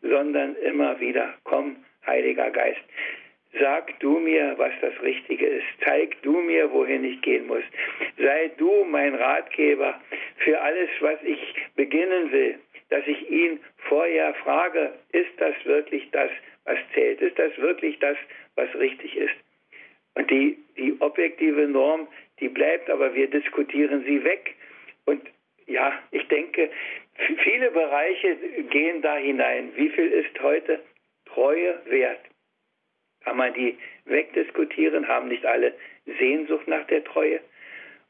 [0.00, 2.80] sondern immer wieder, komm, Heiliger Geist.
[3.60, 5.66] Sag du mir, was das Richtige ist.
[5.84, 7.62] Zeig du mir, wohin ich gehen muss.
[8.18, 10.00] Sei du mein Ratgeber
[10.38, 12.58] für alles, was ich beginnen will,
[12.90, 16.30] dass ich ihn vorher frage, ist das wirklich das,
[16.64, 17.20] was zählt?
[17.20, 18.16] Ist das wirklich das,
[18.54, 19.34] was richtig ist?
[20.14, 22.06] Und die, die objektive Norm,
[22.40, 24.54] die bleibt, aber wir diskutieren sie weg.
[25.04, 25.22] Und
[25.66, 26.70] ja, ich denke,
[27.42, 28.36] viele Bereiche
[28.70, 29.72] gehen da hinein.
[29.76, 30.80] Wie viel ist heute
[31.26, 32.20] Treue wert?
[33.24, 35.08] Kann man die wegdiskutieren?
[35.08, 35.72] Haben nicht alle
[36.18, 37.40] Sehnsucht nach der Treue?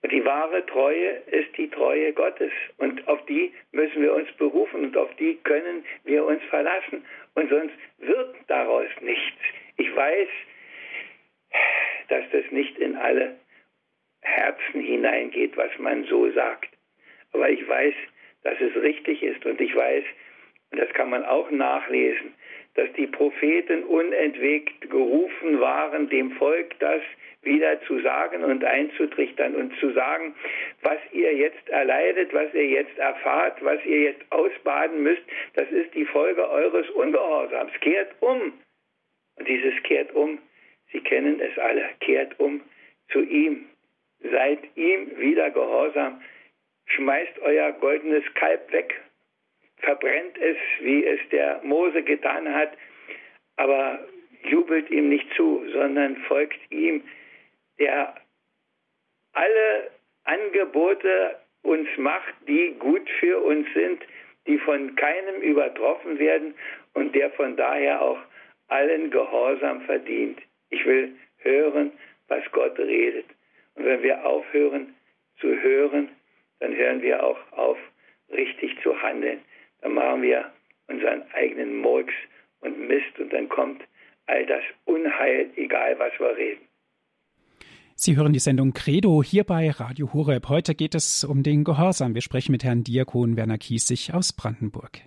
[0.02, 2.52] Und die wahre Treue ist die Treue Gottes.
[2.76, 7.06] Und auf die müssen wir uns berufen und auf die können wir uns verlassen.
[7.34, 9.40] Und sonst wird daraus nichts.
[9.78, 10.28] Ich weiß,
[12.08, 13.36] dass das nicht in alle
[14.24, 16.70] Herzen hineingeht, was man so sagt.
[17.32, 17.94] Aber ich weiß,
[18.42, 20.04] dass es richtig ist und ich weiß,
[20.70, 22.34] und das kann man auch nachlesen,
[22.74, 27.02] dass die Propheten unentwegt gerufen waren, dem Volk das
[27.42, 30.34] wieder zu sagen und einzutrichtern und zu sagen,
[30.82, 35.22] was ihr jetzt erleidet, was ihr jetzt erfahrt, was ihr jetzt ausbaden müsst,
[35.54, 37.72] das ist die Folge eures Ungehorsams.
[37.80, 38.52] Kehrt um.
[39.36, 40.38] Und dieses kehrt um,
[40.92, 42.60] Sie kennen es alle, kehrt um
[43.08, 43.66] zu ihm,
[44.30, 46.20] seid ihm wieder gehorsam,
[46.86, 48.94] schmeißt euer goldenes Kalb weg,
[49.78, 52.72] verbrennt es, wie es der Mose getan hat,
[53.56, 54.00] aber
[54.42, 57.02] jubelt ihm nicht zu, sondern folgt ihm,
[57.78, 58.14] der
[59.32, 59.90] alle
[60.24, 64.02] Angebote uns macht, die gut für uns sind,
[64.46, 66.54] die von keinem übertroffen werden
[66.94, 68.18] und der von daher auch
[68.68, 70.40] allen Gehorsam verdient.
[70.70, 71.92] Ich will hören,
[72.28, 73.26] was Gott redet.
[73.74, 74.94] Und wenn wir aufhören
[75.40, 76.08] zu hören,
[76.60, 77.78] dann hören wir auch auf,
[78.30, 79.40] richtig zu handeln.
[79.80, 80.50] Dann machen wir
[80.88, 82.14] unseren eigenen Murks
[82.60, 83.82] und Mist und dann kommt
[84.26, 86.66] all das Unheil, egal was wir reden.
[87.96, 90.48] Sie hören die Sendung Credo hier bei Radio Horeb.
[90.48, 92.14] Heute geht es um den Gehorsam.
[92.14, 95.00] Wir sprechen mit Herrn Diakon Werner Kiesig aus Brandenburg.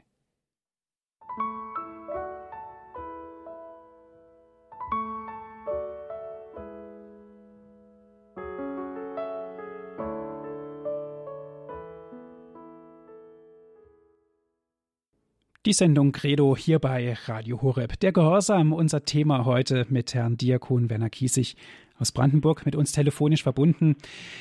[15.68, 18.00] Die Sendung Credo hier bei Radio Horeb.
[18.00, 21.58] Der Gehorsam, unser Thema heute mit Herrn Diakon Werner Kiesig
[22.00, 23.98] aus Brandenburg mit uns telefonisch verbunden.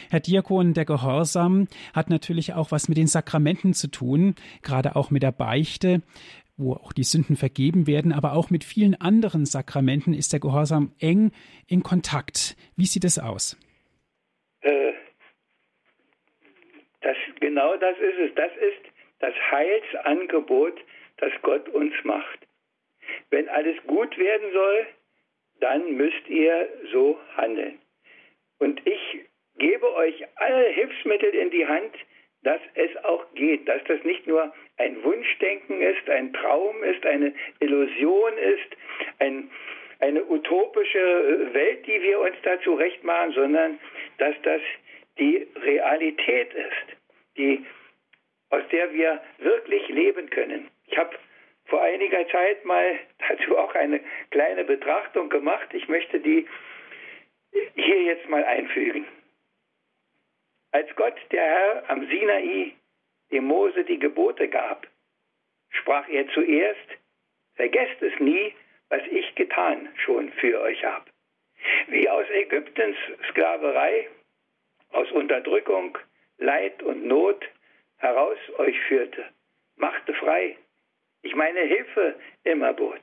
[0.08, 5.10] Herr Diakon, der Gehorsam hat natürlich auch was mit den Sakramenten zu tun, gerade auch
[5.10, 6.02] mit der Beichte
[6.56, 10.92] wo auch die Sünden vergeben werden, aber auch mit vielen anderen Sakramenten ist der Gehorsam
[11.00, 11.32] eng
[11.66, 12.56] in Kontakt.
[12.76, 13.58] Wie sieht es aus?
[14.60, 14.92] Äh,
[17.00, 18.34] das, genau das ist es.
[18.36, 20.78] Das ist das Heilsangebot
[21.18, 22.46] das Gott uns macht.
[23.30, 24.86] Wenn alles gut werden soll,
[25.60, 27.78] dann müsst ihr so handeln.
[28.58, 29.26] Und ich
[29.58, 31.94] gebe euch alle Hilfsmittel in die Hand,
[32.42, 37.34] dass es auch geht, dass das nicht nur ein Wunschdenken ist, ein Traum ist, eine
[37.60, 38.76] Illusion ist,
[39.18, 39.50] ein,
[40.00, 43.80] eine utopische Welt, die wir uns da zurechtmachen, sondern
[44.18, 44.60] dass das
[45.18, 46.96] die Realität ist,
[47.36, 47.64] die,
[48.50, 50.68] aus der wir wirklich leben können.
[50.86, 51.16] Ich habe
[51.66, 55.68] vor einiger Zeit mal dazu auch eine kleine Betrachtung gemacht.
[55.72, 56.46] Ich möchte die
[57.74, 59.06] hier jetzt mal einfügen.
[60.72, 62.72] Als Gott, der Herr, am Sinai
[63.32, 64.86] dem Mose die Gebote gab,
[65.70, 66.88] sprach er zuerst,
[67.54, 68.54] vergesst es nie,
[68.88, 71.06] was ich getan schon für euch habe.
[71.88, 72.96] Wie aus Ägyptens
[73.30, 74.08] Sklaverei,
[74.90, 75.98] aus Unterdrückung,
[76.38, 77.44] Leid und Not
[77.96, 79.24] heraus euch führte,
[79.76, 80.56] machte frei,
[81.26, 83.00] ich meine Hilfe immer bot.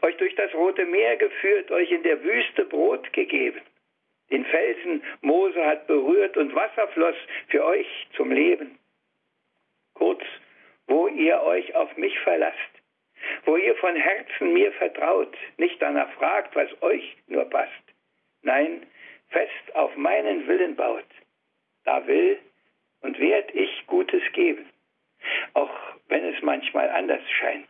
[0.00, 3.60] Euch durch das Rote Meer geführt, euch in der Wüste Brot gegeben.
[4.30, 7.14] Den Felsen Mose hat berührt und Wasser floss
[7.48, 8.78] für euch zum Leben.
[9.94, 10.22] Kurz,
[10.86, 12.72] wo ihr euch auf mich verlasst,
[13.44, 17.70] wo ihr von Herzen mir vertraut, nicht danach fragt, was euch nur passt.
[18.42, 18.86] Nein,
[19.28, 21.04] fest auf meinen Willen baut.
[21.84, 22.38] Da will
[23.02, 24.68] und werd ich Gutes geben.
[25.54, 27.68] Auch wenn es manchmal anders scheint.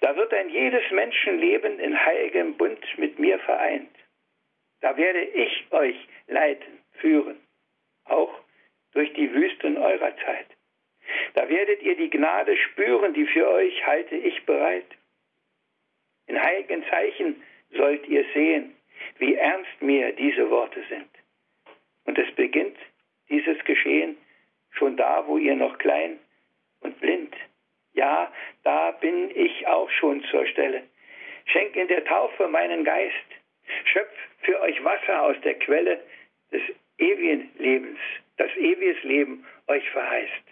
[0.00, 3.94] Da wird ein jedes Menschenleben in heiligem Bund mit mir vereint.
[4.80, 7.40] Da werde ich euch leiten, führen,
[8.04, 8.32] auch
[8.92, 10.46] durch die Wüsten eurer Zeit.
[11.34, 14.86] Da werdet ihr die Gnade spüren, die für euch halte ich bereit.
[16.26, 18.76] In einzigen Zeichen sollt ihr sehen,
[19.18, 21.08] wie ernst mir diese Worte sind.
[22.04, 22.76] Und es beginnt
[23.28, 24.16] dieses Geschehen
[24.70, 26.18] schon da, wo ihr noch klein
[26.80, 27.34] und blind.
[27.92, 30.82] Ja, da bin ich auch schon zur Stelle.
[31.46, 33.14] Schenk in der Taufe meinen Geist.
[33.84, 34.12] Schöpf
[34.42, 36.00] für euch Wasser aus der Quelle
[36.52, 36.62] des
[36.98, 37.98] ewigen Lebens,
[38.36, 40.44] das ewiges Leben euch verheißt.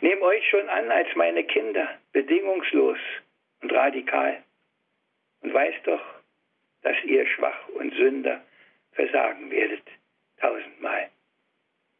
[0.00, 2.98] Nehmt euch schon an als meine Kinder, bedingungslos
[3.62, 4.42] und radikal.
[5.40, 6.02] Und weiß doch,
[6.82, 8.44] dass ihr schwach und Sünder
[8.92, 9.82] versagen werdet,
[10.40, 11.10] tausendmal.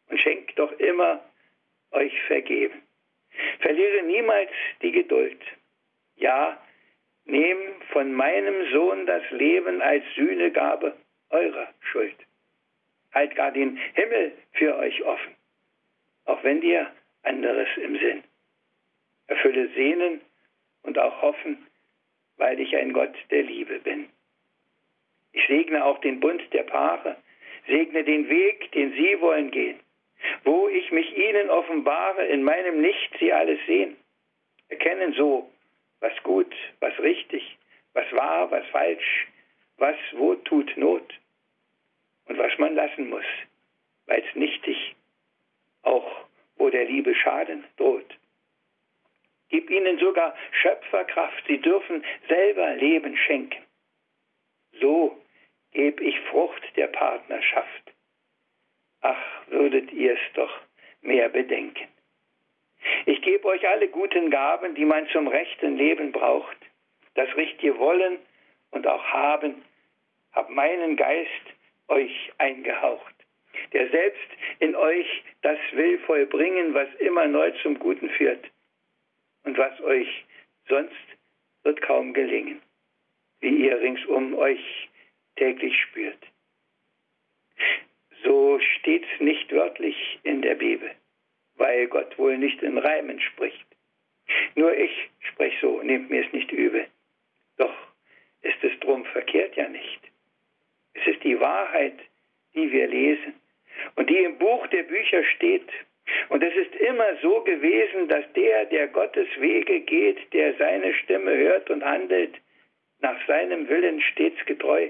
[0.09, 1.24] Und schenkt doch immer
[1.92, 2.83] euch vergeben.
[3.60, 4.50] Verliere niemals
[4.82, 5.40] die Geduld.
[6.16, 6.60] Ja,
[7.24, 7.58] nehm
[7.92, 10.96] von meinem Sohn das Leben als Sühnegabe
[11.30, 12.16] eurer Schuld.
[13.12, 15.34] Halt gar den Himmel für euch offen,
[16.24, 16.90] auch wenn dir
[17.22, 18.24] anderes im Sinn.
[19.28, 20.20] Erfülle Sehnen
[20.82, 21.66] und auch Hoffen,
[22.36, 24.08] weil ich ein Gott der Liebe bin.
[25.32, 27.16] Ich segne auch den Bund der Paare,
[27.66, 29.78] segne den Weg, den sie wollen gehen.
[30.44, 33.96] Wo ich mich ihnen offenbare, in meinem Nichts sie alles sehen.
[34.68, 35.50] Erkennen so,
[36.00, 37.56] was gut, was richtig,
[37.92, 39.28] was wahr, was falsch,
[39.78, 41.12] was wo tut Not
[42.26, 43.24] und was man lassen muss,
[44.06, 44.94] weil es nichtig,
[45.82, 46.24] auch
[46.56, 48.18] wo der Liebe Schaden droht.
[49.48, 53.62] Gib ihnen sogar Schöpferkraft, sie dürfen selber Leben schenken.
[54.80, 55.20] So
[55.72, 57.91] geb ich Frucht der Partnerschaft.
[59.02, 60.60] Ach, würdet ihr es doch
[61.02, 61.88] mehr bedenken.
[63.06, 66.56] Ich gebe euch alle guten Gaben, die man zum rechten Leben braucht.
[67.14, 68.18] Das richtige Wollen
[68.70, 69.62] und auch Haben,
[70.32, 71.28] hab meinen Geist
[71.88, 73.14] euch eingehaucht,
[73.72, 74.28] der selbst
[74.60, 78.50] in euch das will vollbringen, was immer neu zum Guten führt
[79.44, 80.24] und was euch
[80.68, 80.94] sonst
[81.64, 82.62] wird kaum gelingen,
[83.40, 84.88] wie ihr ringsum euch
[85.36, 86.18] täglich spürt.
[88.62, 90.90] So steht's nicht wörtlich in der Bibel,
[91.57, 93.66] weil Gott wohl nicht in Reimen spricht.
[94.55, 96.87] Nur ich spreche so, nehmt mir es nicht übel.
[97.57, 97.75] Doch
[98.42, 100.01] ist es drum verkehrt ja nicht.
[100.94, 101.98] Es ist die Wahrheit,
[102.55, 103.35] die wir lesen
[103.96, 105.68] und die im Buch der Bücher steht.
[106.29, 111.37] Und es ist immer so gewesen, dass der, der Gottes Wege geht, der seine Stimme
[111.37, 112.40] hört und handelt,
[113.01, 114.88] nach seinem Willen stets getreu,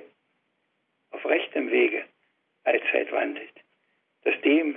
[1.11, 2.05] auf rechtem Wege
[2.65, 3.62] allzeit wandelt,
[4.25, 4.77] dass dem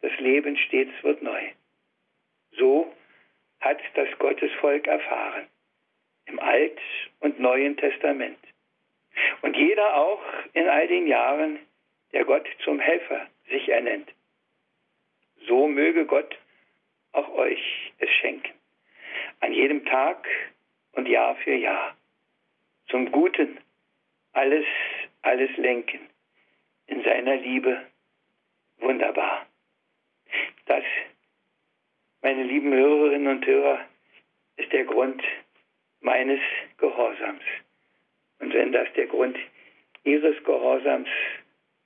[0.00, 1.42] das Leben stets wird neu.
[2.52, 2.92] So
[3.60, 5.46] hat das Gottesvolk erfahren
[6.26, 6.80] im Alt-
[7.20, 8.38] und Neuen Testament.
[9.42, 10.22] Und jeder auch
[10.52, 11.58] in all den Jahren,
[12.12, 14.12] der Gott zum Helfer sich ernennt.
[15.46, 16.38] So möge Gott
[17.12, 18.52] auch euch es schenken.
[19.40, 20.26] An jedem Tag
[20.92, 21.96] und Jahr für Jahr.
[22.88, 23.58] Zum Guten
[24.32, 24.66] alles,
[25.22, 26.00] alles lenken.
[26.86, 27.86] In seiner Liebe
[28.80, 29.46] wunderbar.
[30.66, 30.84] Das,
[32.22, 33.84] meine lieben Hörerinnen und Hörer,
[34.56, 35.22] ist der Grund
[36.00, 36.40] meines
[36.78, 37.42] Gehorsams.
[38.40, 39.36] Und wenn das der Grund
[40.04, 41.08] Ihres Gehorsams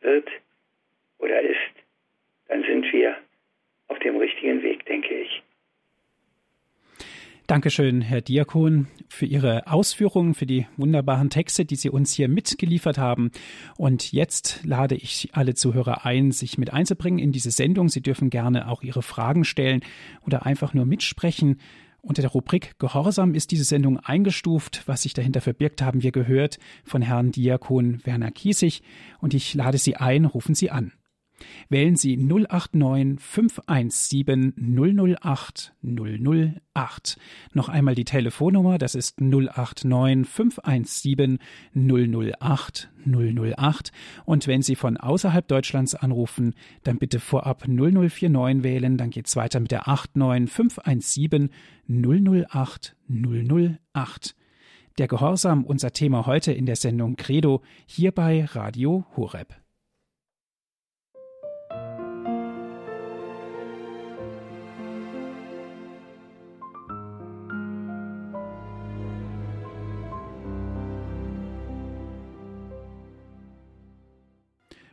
[0.00, 0.28] wird
[1.18, 1.58] oder ist,
[2.48, 3.16] dann sind wir
[3.88, 5.41] auf dem richtigen Weg, denke ich.
[7.46, 12.98] Dankeschön, Herr Diakon, für Ihre Ausführungen, für die wunderbaren Texte, die Sie uns hier mitgeliefert
[12.98, 13.30] haben.
[13.76, 17.88] Und jetzt lade ich alle Zuhörer ein, sich mit einzubringen in diese Sendung.
[17.88, 19.80] Sie dürfen gerne auch Ihre Fragen stellen
[20.24, 21.58] oder einfach nur mitsprechen.
[22.00, 24.82] Unter der Rubrik Gehorsam ist diese Sendung eingestuft.
[24.86, 28.82] Was sich dahinter verbirgt, haben wir gehört von Herrn Diakon Werner Kiesig.
[29.20, 30.92] Und ich lade Sie ein, rufen Sie an.
[31.68, 37.18] Wählen Sie 089 517 008 008.
[37.52, 41.38] Noch einmal die Telefonnummer, das ist 089 517
[41.74, 43.92] 008 008.
[44.24, 49.36] Und wenn Sie von außerhalb Deutschlands anrufen, dann bitte vorab 0049 wählen, dann geht es
[49.36, 51.50] weiter mit der 89 517
[51.88, 54.34] 008 008.
[54.98, 59.61] Der Gehorsam, unser Thema heute in der Sendung Credo, hier bei Radio Horeb.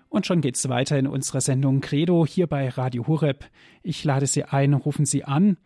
[0.09, 3.45] Und schon geht's weiter in unserer Sendung Credo hier bei Radio Horeb.
[3.83, 5.57] Ich lade Sie ein, rufen Sie an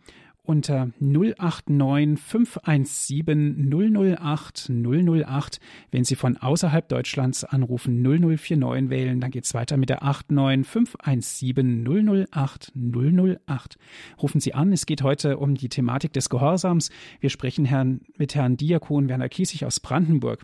[0.44, 5.60] unter 089 517 008 008.
[5.90, 10.66] Wenn Sie von außerhalb Deutschlands anrufen, 0049 wählen, dann geht es weiter mit der 89
[10.66, 13.78] 517 008 008.
[14.22, 16.90] Rufen Sie an, es geht heute um die Thematik des Gehorsams.
[17.20, 20.42] Wir sprechen Herrn, mit Herrn Diakon Werner Kiesig aus Brandenburg.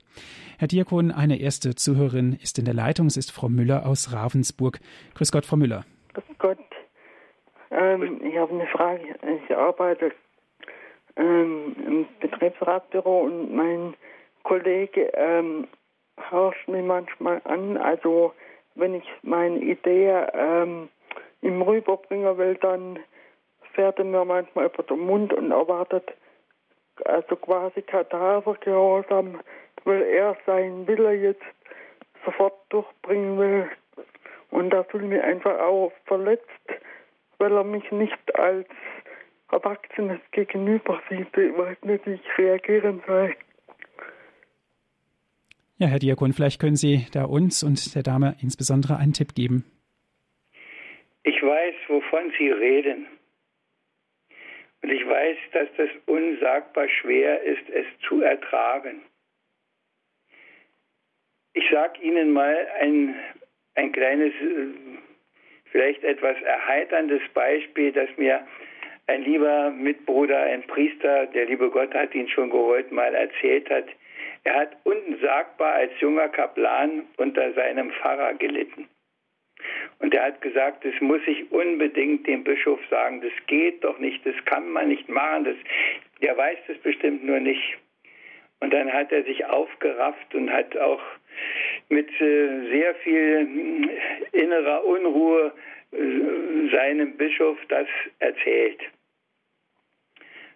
[0.58, 4.80] Herr Diakon, eine erste Zuhörerin ist in der Leitung, es ist Frau Müller aus Ravensburg.
[5.14, 5.84] Grüß Gott, Frau Müller.
[6.14, 6.69] Grüß Gott.
[7.70, 9.02] Ähm, ich habe eine Frage.
[9.44, 10.12] Ich arbeite
[11.16, 13.94] ähm, im Betriebsratbüro und mein
[14.42, 15.68] Kollege ähm,
[16.30, 17.76] hauscht mich manchmal an.
[17.76, 18.32] Also
[18.74, 20.88] wenn ich meine Idee ähm,
[21.42, 22.98] ihm rüberbringen will, dann
[23.74, 26.12] fährt er mir manchmal über den Mund und erwartet
[27.04, 29.40] also quasi Kadavergehorsam,
[29.84, 31.42] weil er seinen Wille jetzt
[32.24, 33.70] sofort durchbringen will.
[34.50, 36.44] Und da fühle ich mich einfach auch verletzt,
[37.40, 38.68] weil er mich nicht als
[39.50, 41.36] Erwachsenes gegenüber sieht.
[41.36, 43.34] Ich weiß nicht, wie ich reagieren soll.
[45.78, 49.64] Ja, Herr Diakon, vielleicht können Sie da uns und der Dame insbesondere einen Tipp geben.
[51.22, 53.06] Ich weiß, wovon Sie reden.
[54.82, 59.02] Und ich weiß, dass das unsagbar schwer ist, es zu ertragen.
[61.54, 63.14] Ich sage Ihnen mal ein,
[63.74, 64.89] ein kleines äh,
[65.70, 68.46] vielleicht etwas erheiterndes Beispiel, das mir
[69.06, 73.86] ein lieber Mitbruder, ein Priester, der liebe Gott hat ihn schon geholt, mal erzählt hat.
[74.44, 78.88] Er hat unsagbar als junger Kaplan unter seinem Pfarrer gelitten.
[79.98, 84.24] Und er hat gesagt, das muss ich unbedingt dem Bischof sagen, das geht doch nicht,
[84.24, 85.56] das kann man nicht machen, das,
[86.22, 87.76] der weiß das bestimmt nur nicht.
[88.60, 91.02] Und dann hat er sich aufgerafft und hat auch
[91.88, 93.88] mit äh, sehr viel
[94.32, 95.52] äh, innerer Unruhe
[95.92, 97.88] äh, seinem Bischof das
[98.20, 98.80] erzählt.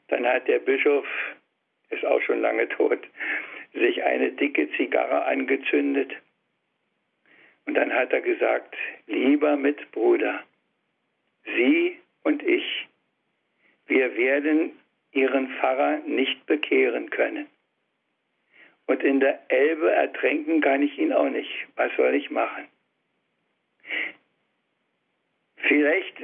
[0.08, 1.06] Dann hat der Bischof,
[1.90, 3.00] ist auch schon lange tot,
[3.72, 6.12] sich eine dicke Zigarre angezündet.
[7.66, 10.42] Und dann hat er gesagt, lieber Mitbruder,
[11.44, 12.86] Sie und ich,
[13.86, 14.72] wir werden
[15.12, 17.46] Ihren Pfarrer nicht bekehren können.
[18.86, 21.50] Und in der Elbe ertränken kann ich ihn auch nicht.
[21.76, 22.68] Was soll ich machen?
[25.56, 26.22] Vielleicht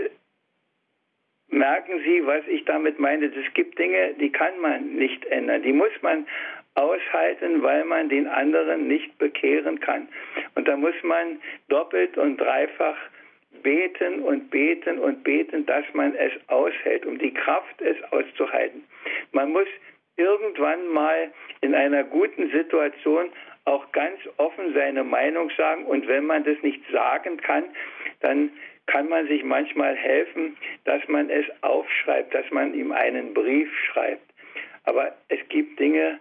[1.49, 3.27] merken Sie, was ich damit meine.
[3.27, 5.63] Es gibt Dinge, die kann man nicht ändern.
[5.63, 6.27] Die muss man
[6.75, 10.09] aushalten, weil man den anderen nicht bekehren kann.
[10.55, 12.97] Und da muss man doppelt und dreifach
[13.63, 18.85] beten und beten und beten, dass man es aushält, um die Kraft, es auszuhalten.
[19.33, 19.67] Man muss
[20.21, 23.31] irgendwann mal in einer guten Situation
[23.65, 25.85] auch ganz offen seine Meinung sagen.
[25.87, 27.65] Und wenn man das nicht sagen kann,
[28.21, 28.51] dann
[28.87, 34.29] kann man sich manchmal helfen, dass man es aufschreibt, dass man ihm einen Brief schreibt.
[34.85, 36.19] Aber es gibt Dinge,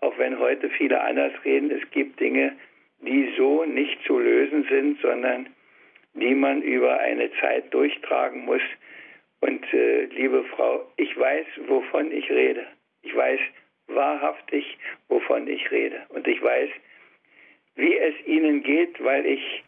[0.00, 2.56] auch wenn heute viele anders reden, es gibt Dinge,
[3.00, 5.48] die so nicht zu lösen sind, sondern
[6.14, 8.62] die man über eine Zeit durchtragen muss.
[9.40, 12.66] Und äh, liebe Frau, ich weiß, wovon ich rede.
[13.08, 13.40] Ich weiß
[13.86, 14.76] wahrhaftig,
[15.08, 16.02] wovon ich rede.
[16.10, 16.68] Und ich weiß,
[17.76, 19.64] wie es Ihnen geht, weil ich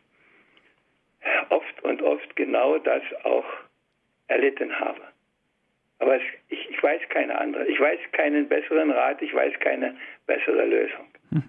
[1.49, 3.47] oft und oft genau das auch
[4.29, 5.01] erlitten habe.
[6.01, 7.67] Aber es, ich, ich, weiß keine andere.
[7.67, 11.07] Ich weiß keinen besseren Rat, ich weiß keine bessere Lösung.
[11.31, 11.45] Hm.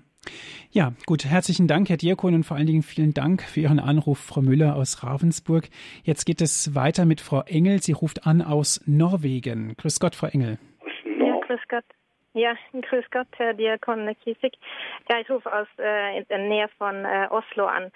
[0.72, 1.26] Ja, gut.
[1.26, 4.78] Herzlichen Dank, Herr Diakon, und vor allen Dingen vielen Dank für Ihren Anruf, Frau Müller
[4.78, 5.68] aus Ravensburg.
[6.04, 7.82] Jetzt geht es weiter mit Frau Engel.
[7.82, 9.76] Sie ruft an aus Norwegen.
[9.76, 10.58] Grüß Gott, Frau Engel.
[11.52, 11.84] Grüß Gott.
[12.34, 14.54] Ja, grüß Gott, Herr Diakon Kiesig.
[15.10, 17.92] Ja, ich rufe aus äh, in der Nähe von äh, Oslo an.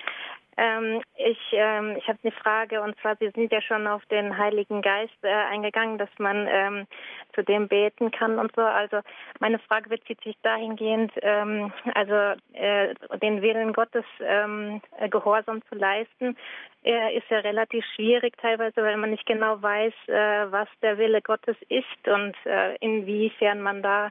[0.57, 4.37] Ähm, ich ähm, ich habe eine Frage und zwar, Sie sind ja schon auf den
[4.37, 6.87] Heiligen Geist äh, eingegangen, dass man ähm,
[7.33, 8.61] zu dem beten kann und so.
[8.61, 9.01] Also
[9.39, 15.75] meine Frage bezieht sich dahingehend, ähm, also äh, den Willen Gottes ähm, äh, gehorsam zu
[15.75, 16.37] leisten,
[16.85, 21.21] äh, ist ja relativ schwierig teilweise, weil man nicht genau weiß, äh, was der Wille
[21.21, 24.09] Gottes ist und äh, inwiefern man da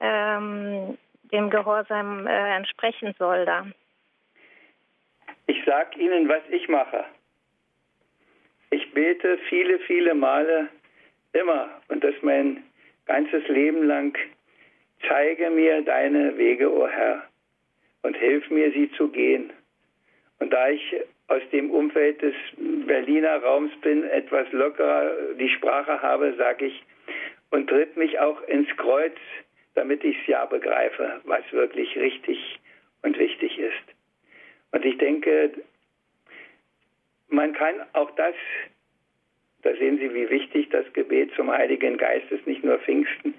[0.00, 0.98] ähm,
[1.32, 3.66] dem Gehorsam entsprechen soll da.
[5.46, 7.04] Ich sage Ihnen, was ich mache.
[8.70, 10.68] Ich bete viele, viele Male
[11.32, 12.64] immer und das mein
[13.06, 14.16] ganzes Leben lang.
[15.06, 17.22] Zeige mir deine Wege, o oh Herr,
[18.02, 19.52] und hilf mir, sie zu gehen.
[20.40, 20.96] Und da ich
[21.28, 22.34] aus dem Umfeld des
[22.86, 26.84] Berliner Raums bin, etwas lockerer die Sprache habe, sage ich,
[27.50, 29.16] und tritt mich auch ins Kreuz,
[29.74, 32.58] damit ich es ja begreife, was wirklich richtig
[33.02, 33.95] und wichtig ist.
[34.72, 35.52] Und ich denke,
[37.28, 38.34] man kann auch das,
[39.62, 43.34] Da sehen Sie, wie wichtig das Gebet zum Heiligen Geist ist, nicht nur Pfingsten.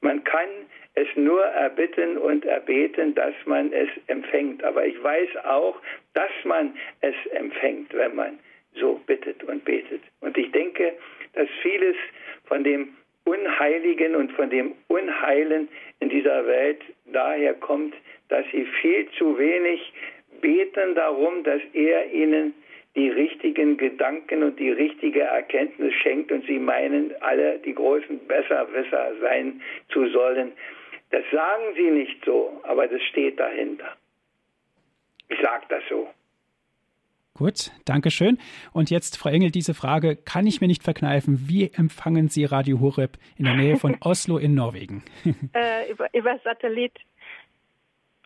[0.00, 0.48] Man kann
[0.94, 4.64] es nur erbitten und erbeten, dass man es empfängt.
[4.64, 5.80] Aber ich weiß auch,
[6.14, 8.38] dass man es empfängt, wenn man
[8.74, 10.02] so bittet und betet.
[10.20, 10.92] Und ich denke,
[11.34, 11.96] dass vieles
[12.46, 12.88] von dem
[13.24, 15.68] Unheiligen und von dem Unheilen
[16.00, 17.94] in dieser Welt daher kommt,
[18.28, 19.92] dass sie viel zu wenig
[20.40, 22.54] beten darum, dass er ihnen
[22.96, 29.12] die richtigen Gedanken und die richtige Erkenntnis schenkt und sie meinen, alle die großen Besserwisser
[29.20, 29.60] sein
[29.92, 30.52] zu sollen.
[31.10, 33.96] Das sagen sie nicht so, aber das steht dahinter.
[35.28, 36.08] Ich sage das so.
[37.34, 38.38] Gut, danke schön.
[38.72, 41.48] Und jetzt, Frau Engel, diese Frage kann ich mir nicht verkneifen.
[41.48, 45.02] Wie empfangen Sie Radio Horeb in der Nähe von Oslo in Norwegen?
[45.54, 46.92] Äh, über, über Satellit.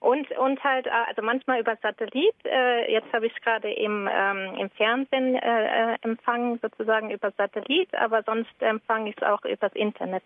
[0.05, 2.35] Und, und halt, äh, also manchmal über Satellit.
[2.45, 7.89] Äh, jetzt habe ich es gerade im, ähm, im Fernsehen äh, empfangen, sozusagen über Satellit,
[7.95, 10.23] aber sonst empfange ich es auch übers Internet.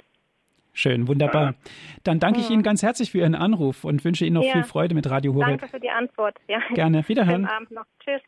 [0.72, 1.54] Schön, wunderbar.
[2.02, 4.52] Dann danke ich Ihnen ganz herzlich für Ihren Anruf und wünsche Ihnen noch ja.
[4.52, 5.60] viel Freude mit Radio Horeb.
[5.60, 6.36] Danke für die Antwort.
[6.48, 6.60] Ja.
[6.74, 7.08] Gerne.
[7.08, 7.46] Wiederhören.
[7.46, 7.86] Schönen Abend noch.
[8.00, 8.22] Tschüss.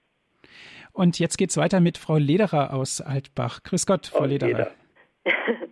[0.93, 3.65] Und jetzt geht es weiter mit Frau Lederer aus Altbach.
[3.65, 4.71] Grüß Gott, Frau oh, Lederer.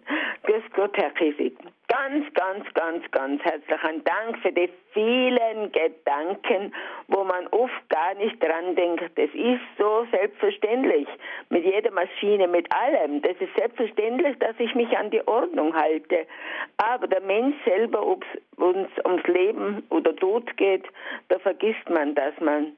[0.78, 1.58] Gott, Herr Kiesig.
[1.88, 6.72] Ganz, ganz, ganz, ganz herzlichen Dank für die vielen Gedanken,
[7.08, 9.02] wo man oft gar nicht dran denkt.
[9.16, 11.08] Das ist so selbstverständlich.
[11.50, 13.22] Mit jeder Maschine, mit allem.
[13.22, 16.28] Das ist selbstverständlich, dass ich mich an die Ordnung halte.
[16.76, 20.86] Aber der Mensch selber, ob es uns ums Leben oder Tod geht,
[21.26, 22.76] da vergisst man, dass man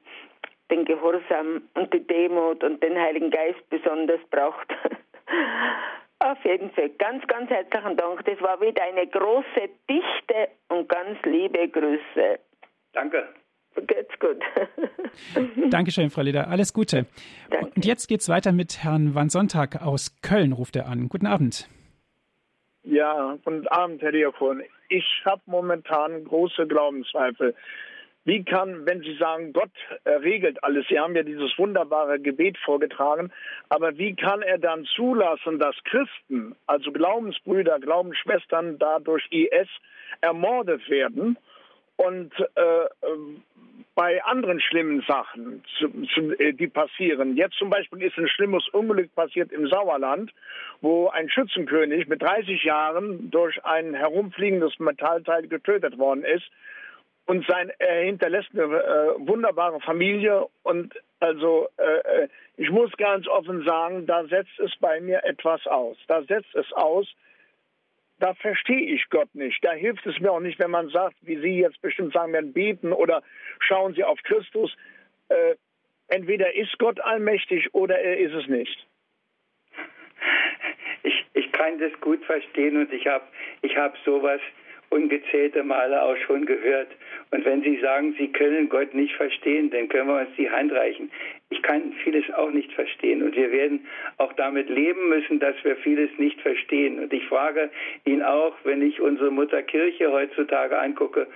[0.71, 4.73] den Gehorsam und die Demut und den Heiligen Geist besonders braucht.
[6.23, 6.89] Auf jeden Fall.
[6.99, 8.23] Ganz, ganz herzlichen Dank.
[8.25, 12.39] Das war wieder eine große Dichte und ganz liebe Grüße.
[12.93, 13.27] Danke.
[13.87, 14.37] Geht's gut.
[15.71, 16.47] Dankeschön, Frau Leder.
[16.47, 17.07] Alles Gute.
[17.49, 17.71] Danke.
[17.75, 21.09] Und jetzt geht's weiter mit Herrn Van Sonntag aus Köln, ruft er an.
[21.09, 21.67] Guten Abend.
[22.83, 24.61] Ja, guten Abend, Herr Diakon.
[24.89, 27.55] Ich habe momentan große Glaubenszweifel.
[28.23, 29.71] Wie kann, wenn Sie sagen, Gott
[30.05, 33.31] regelt alles, Sie haben ja dieses wunderbare Gebet vorgetragen,
[33.69, 39.67] aber wie kann er dann zulassen, dass Christen, also Glaubensbrüder, Glaubensschwestern, dadurch IS
[40.21, 41.37] ermordet werden
[41.97, 42.85] und äh,
[43.95, 47.35] bei anderen schlimmen Sachen, zu, zu, äh, die passieren.
[47.35, 50.31] Jetzt zum Beispiel ist ein schlimmes Unglück passiert im Sauerland,
[50.81, 56.49] wo ein Schützenkönig mit 30 Jahren durch ein herumfliegendes Metallteil getötet worden ist
[57.31, 62.27] und sein, er hinterlässt eine äh, wunderbare Familie und also äh, äh,
[62.57, 65.95] ich muss ganz offen sagen, da setzt es bei mir etwas aus.
[66.09, 67.07] Da setzt es aus,
[68.19, 69.63] da verstehe ich Gott nicht.
[69.63, 72.51] Da hilft es mir auch nicht, wenn man sagt, wie Sie jetzt bestimmt sagen werden,
[72.51, 73.23] beten oder
[73.59, 74.75] schauen Sie auf Christus.
[75.29, 75.55] Äh,
[76.09, 78.87] entweder ist Gott allmächtig oder er ist es nicht.
[81.03, 83.23] Ich, ich kann das gut verstehen und ich habe
[83.61, 84.41] ich hab sowas
[84.91, 86.89] ungezählte Male auch schon gehört.
[87.31, 90.71] Und wenn Sie sagen, Sie können Gott nicht verstehen, dann können wir uns die Hand
[90.71, 91.09] reichen.
[91.51, 93.21] Ich kann vieles auch nicht verstehen.
[93.21, 93.85] Und wir werden
[94.17, 96.97] auch damit leben müssen, dass wir vieles nicht verstehen.
[96.97, 97.69] Und ich frage
[98.05, 101.27] ihn auch, wenn ich unsere Mutterkirche heutzutage angucke,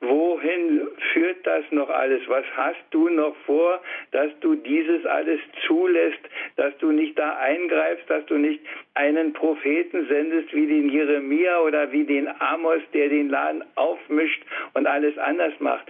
[0.00, 2.20] wohin führt das noch alles?
[2.26, 6.20] Was hast du noch vor, dass du dieses alles zulässt,
[6.56, 8.60] dass du nicht da eingreifst, dass du nicht
[8.94, 14.42] einen Propheten sendest wie den Jeremia oder wie den Amos, der den Laden aufmischt
[14.74, 15.86] und alles anders macht.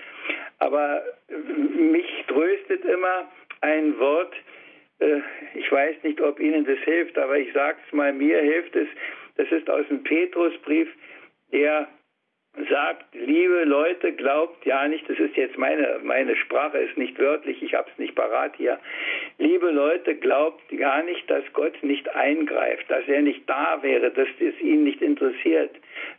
[0.59, 1.03] Aber
[1.75, 3.27] mich tröstet immer,
[3.61, 4.35] ein Wort,
[5.01, 5.21] äh,
[5.55, 8.89] ich weiß nicht, ob Ihnen das hilft, aber ich sage es mal, mir hilft es.
[9.37, 10.89] Das ist aus dem Petrusbrief,
[11.53, 11.89] der
[12.69, 17.63] sagt, liebe Leute, glaubt ja nicht, das ist jetzt meine, meine Sprache, ist nicht wörtlich,
[17.63, 18.79] ich habe es nicht parat hier.
[19.39, 24.29] Liebe Leute, glaubt gar nicht, dass Gott nicht eingreift, dass er nicht da wäre, dass
[24.39, 25.71] es ihn nicht interessiert,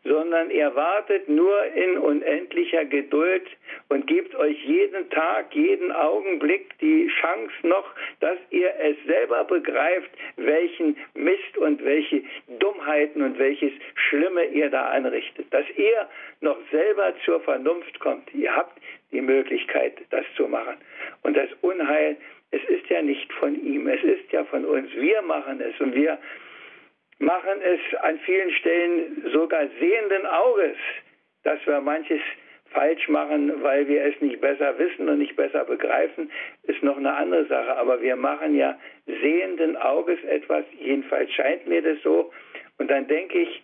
[0.03, 3.47] sondern er wartet nur in unendlicher Geduld
[3.89, 7.85] und gibt euch jeden Tag, jeden Augenblick die Chance noch,
[8.19, 12.23] dass ihr es selber begreift, welchen Mist und welche
[12.59, 15.45] Dummheiten und welches Schlimme ihr da anrichtet.
[15.51, 16.07] Dass ihr
[16.39, 18.33] noch selber zur Vernunft kommt.
[18.33, 18.79] Ihr habt
[19.11, 20.77] die Möglichkeit, das zu machen.
[21.23, 22.17] Und das Unheil,
[22.51, 24.89] es ist ja nicht von ihm, es ist ja von uns.
[24.95, 26.17] Wir machen es und wir
[27.19, 30.77] machen es an vielen Stellen sogar sehenden Auges,
[31.43, 32.21] dass wir manches
[32.71, 36.31] falsch machen, weil wir es nicht besser wissen und nicht besser begreifen,
[36.63, 37.75] ist noch eine andere Sache.
[37.77, 42.31] Aber wir machen ja sehenden Auges etwas, jedenfalls scheint mir das so.
[42.77, 43.63] Und dann denke ich,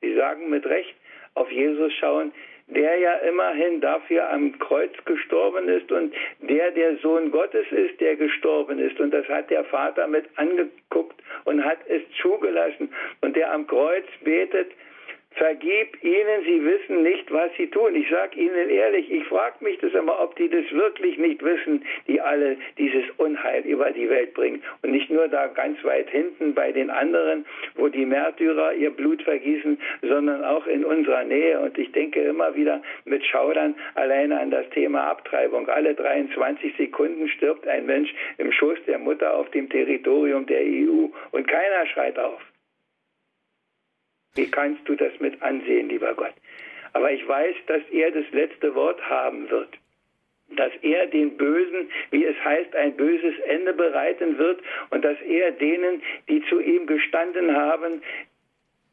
[0.00, 0.94] Sie sagen mit Recht,
[1.38, 2.32] auf Jesus schauen,
[2.66, 8.16] der ja immerhin dafür am Kreuz gestorben ist und der der Sohn Gottes ist, der
[8.16, 9.00] gestorben ist.
[9.00, 12.92] Und das hat der Vater mit angeguckt und hat es zugelassen.
[13.22, 14.70] Und der am Kreuz betet,
[15.38, 17.94] Vergib ihnen, sie wissen nicht, was sie tun.
[17.94, 21.84] Ich sage Ihnen ehrlich, ich frage mich das immer, ob die das wirklich nicht wissen,
[22.08, 24.60] die alle dieses Unheil über die Welt bringen.
[24.82, 29.22] Und nicht nur da ganz weit hinten bei den anderen, wo die Märtyrer ihr Blut
[29.22, 31.60] vergießen, sondern auch in unserer Nähe.
[31.60, 35.68] Und ich denke immer wieder mit Schaudern alleine an das Thema Abtreibung.
[35.68, 41.06] Alle 23 Sekunden stirbt ein Mensch im Schoß der Mutter auf dem Territorium der EU
[41.30, 42.40] und keiner schreit auf.
[44.38, 46.32] Wie kannst du das mit ansehen, lieber Gott?
[46.92, 49.68] Aber ich weiß, dass er das letzte Wort haben wird.
[50.50, 54.60] Dass er den Bösen, wie es heißt, ein böses Ende bereiten wird
[54.90, 58.00] und dass er denen, die zu ihm gestanden haben,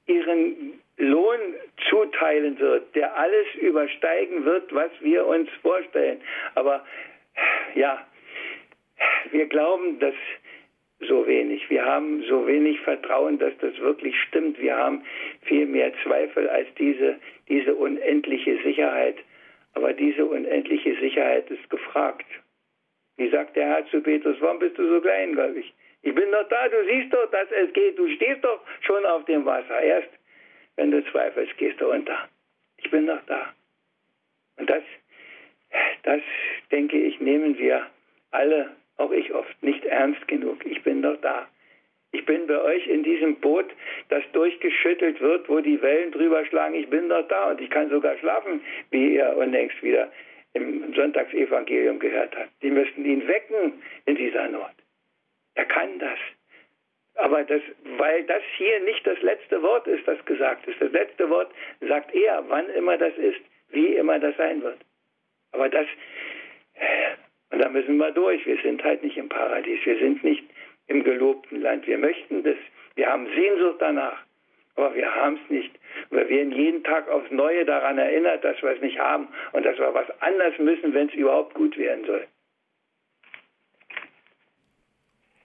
[0.08, 1.40] ihren Lohn
[1.92, 6.22] zuteilen wird, der alles übersteigen wird, was wir uns vorstellen.
[6.56, 6.84] Aber
[7.76, 8.04] ja,
[9.30, 10.16] wir glauben, dass
[11.00, 11.70] so wenig.
[11.70, 14.60] Wir haben so wenig Vertrauen, dass das wirklich stimmt.
[14.60, 15.04] Wir haben
[15.44, 17.20] viel mehr Zweifel als diese,
[17.50, 19.18] diese unendliche Sicherheit.
[19.74, 22.26] Aber diese unendliche Sicherheit ist gefragt.
[23.18, 25.74] Wie sagt der Herr zu Petrus, warum bist du so kleingläubig?
[26.02, 27.98] Ich bin doch da, du siehst doch, dass es geht.
[27.98, 29.82] Du stehst doch schon auf dem Wasser.
[29.82, 30.10] Erst
[30.76, 32.30] wenn du zweifelst, gehst du unter.
[32.78, 33.54] Ich bin doch da.
[34.58, 34.84] Und das,
[36.04, 36.22] das
[36.72, 37.88] denke ich, nehmen wir
[38.32, 40.66] alle auch ich oft, nicht ernst genug.
[40.66, 41.48] Ich bin doch da.
[42.12, 43.66] Ich bin bei euch in diesem Boot,
[44.08, 46.76] das durchgeschüttelt wird, wo die Wellen drüber schlagen.
[46.76, 50.10] Ich bin doch da und ich kann sogar schlafen, wie ihr unlängst wieder
[50.54, 52.52] im Sonntagsevangelium gehört habt.
[52.62, 53.74] Die müssten ihn wecken
[54.06, 54.72] in dieser Not.
[55.56, 56.18] Er kann das.
[57.16, 57.62] Aber das,
[57.98, 60.82] weil das hier nicht das letzte Wort ist, das gesagt ist.
[60.82, 64.80] Das letzte Wort sagt er, wann immer das ist, wie immer das sein wird.
[65.52, 65.88] Aber das
[67.52, 68.46] und da müssen wir durch.
[68.46, 69.80] Wir sind halt nicht im Paradies.
[69.86, 70.44] Wir sind nicht
[70.88, 71.88] im gelobten Land.
[71.88, 72.58] Wir möchten das.
[72.96, 74.18] Wir haben Sehnsucht danach.
[74.76, 75.72] Aber wir haben es nicht.
[76.10, 79.78] Wir werden jeden Tag aufs Neue daran erinnert, dass wir es nicht haben und dass
[79.78, 82.28] wir was anders müssen, wenn es überhaupt gut werden soll.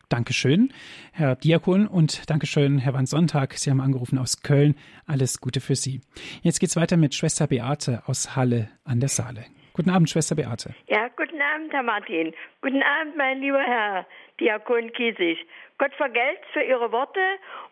[0.09, 0.73] Dankeschön,
[1.13, 3.53] Herr Diakon, und Dankeschön, Herr Van Sonntag.
[3.55, 4.75] Sie haben angerufen aus Köln.
[5.07, 6.01] Alles Gute für Sie.
[6.43, 9.45] Jetzt geht's weiter mit Schwester Beate aus Halle an der Saale.
[9.81, 10.75] Guten Abend, Schwester Beate.
[10.89, 12.35] Ja, guten Abend, Herr Martin.
[12.61, 14.05] Guten Abend, mein lieber Herr
[14.39, 15.39] Diakon Kiesig.
[15.79, 17.19] Gott vergelt's für Ihre Worte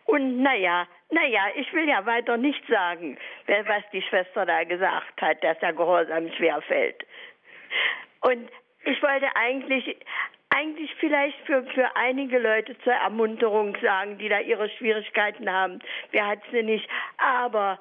[0.05, 5.43] und naja, naja, ich will ja weiter nicht sagen, was die Schwester da gesagt hat,
[5.43, 7.05] dass der Gehorsam schwerfällt.
[8.21, 8.49] Und
[8.85, 9.95] ich wollte eigentlich,
[10.49, 15.77] eigentlich vielleicht für, für einige Leute zur Ermunterung sagen, die da ihre Schwierigkeiten haben.
[16.09, 16.89] Wer hat sie nicht?
[17.19, 17.77] Aber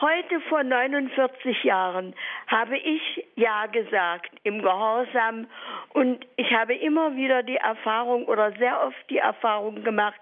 [0.00, 2.14] Heute vor 49 Jahren
[2.46, 5.46] habe ich Ja gesagt im Gehorsam
[5.90, 10.20] und ich habe immer wieder die Erfahrung oder sehr oft die Erfahrung gemacht,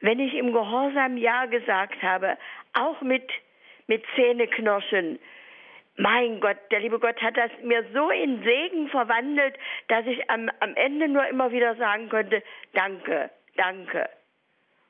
[0.00, 2.36] wenn ich im Gehorsam Ja gesagt habe,
[2.74, 3.26] auch mit,
[3.86, 5.18] mit Zähneknirschen,
[5.96, 9.54] mein Gott, der liebe Gott hat das mir so in Segen verwandelt,
[9.88, 12.42] dass ich am, am Ende nur immer wieder sagen konnte,
[12.74, 14.10] danke, danke.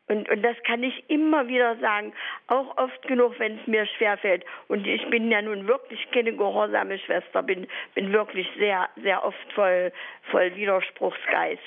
[0.09, 2.13] Und, und das kann ich immer wieder sagen,
[2.49, 4.45] auch oft genug, wenn es mir schwerfällt.
[4.69, 9.53] Und ich bin ja nun wirklich keine gehorsame Schwester, bin, bin wirklich sehr, sehr oft
[9.55, 9.93] voll,
[10.31, 11.63] voll Widerspruchsgeist.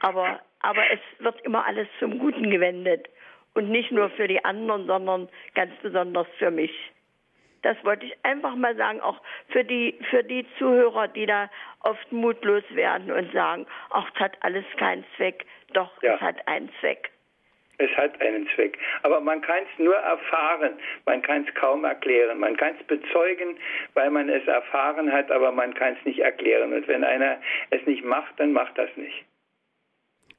[0.00, 3.08] Aber, aber es wird immer alles zum Guten gewendet.
[3.54, 6.72] Und nicht nur für die anderen, sondern ganz besonders für mich.
[7.62, 11.50] Das wollte ich einfach mal sagen, auch für die, für die Zuhörer, die da
[11.80, 15.44] oft mutlos werden und sagen, ach, es hat alles keinen Zweck.
[15.72, 16.14] Doch, ja.
[16.14, 17.10] es hat einen Zweck.
[17.78, 18.76] Es hat einen Zweck.
[19.02, 20.72] Aber man kann es nur erfahren.
[21.06, 22.38] Man kann es kaum erklären.
[22.38, 23.56] Man kann es bezeugen,
[23.94, 26.72] weil man es erfahren hat, aber man kann es nicht erklären.
[26.72, 27.38] Und wenn einer
[27.70, 29.24] es nicht macht, dann macht das nicht.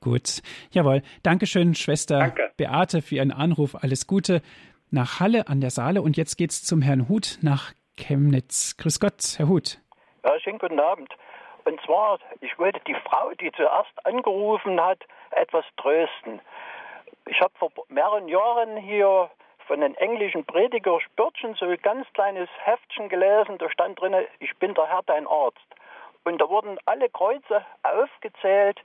[0.01, 0.41] Gut.
[0.71, 1.01] Jawohl.
[1.23, 2.51] Dankeschön, Schwester Danke.
[2.57, 3.75] Beate, für Ihren Anruf.
[3.75, 4.41] Alles Gute
[4.91, 6.01] nach Halle an der Saale.
[6.01, 8.75] Und jetzt geht's zum Herrn Huth nach Chemnitz.
[8.77, 9.79] Grüß Gott, Herr Huth.
[10.25, 11.09] Ja, schönen guten Abend.
[11.65, 16.41] Und zwar, ich wollte die Frau, die zuerst angerufen hat, etwas trösten.
[17.29, 19.29] Ich habe vor mehreren Jahren hier
[19.67, 24.57] von einem englischen Prediger Spörtchen so ein ganz kleines Heftchen gelesen, da stand drin, ich
[24.57, 25.59] bin der Herr, dein Arzt.
[26.23, 28.79] Und da wurden alle Kreuze aufgezählt,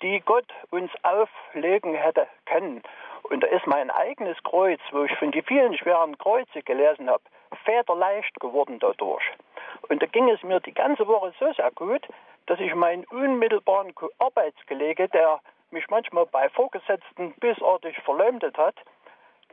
[0.00, 2.82] die Gott uns auflegen hätte können.
[3.24, 7.22] Und da ist mein eigenes Kreuz, wo ich von den vielen schweren Kreuze gelesen habe,
[7.66, 9.24] federleicht geworden dadurch.
[9.90, 12.08] Und da ging es mir die ganze Woche so sehr gut,
[12.46, 15.40] dass ich meinen unmittelbaren Arbeitskollege, der
[15.72, 18.76] mich manchmal bei Vorgesetzten bisartig verleumdet hat,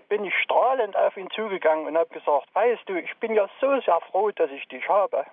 [0.10, 3.80] bin ich strahlend auf ihn zugegangen und habe gesagt, weißt du, ich bin ja so
[3.82, 5.26] sehr froh, dass ich dich habe.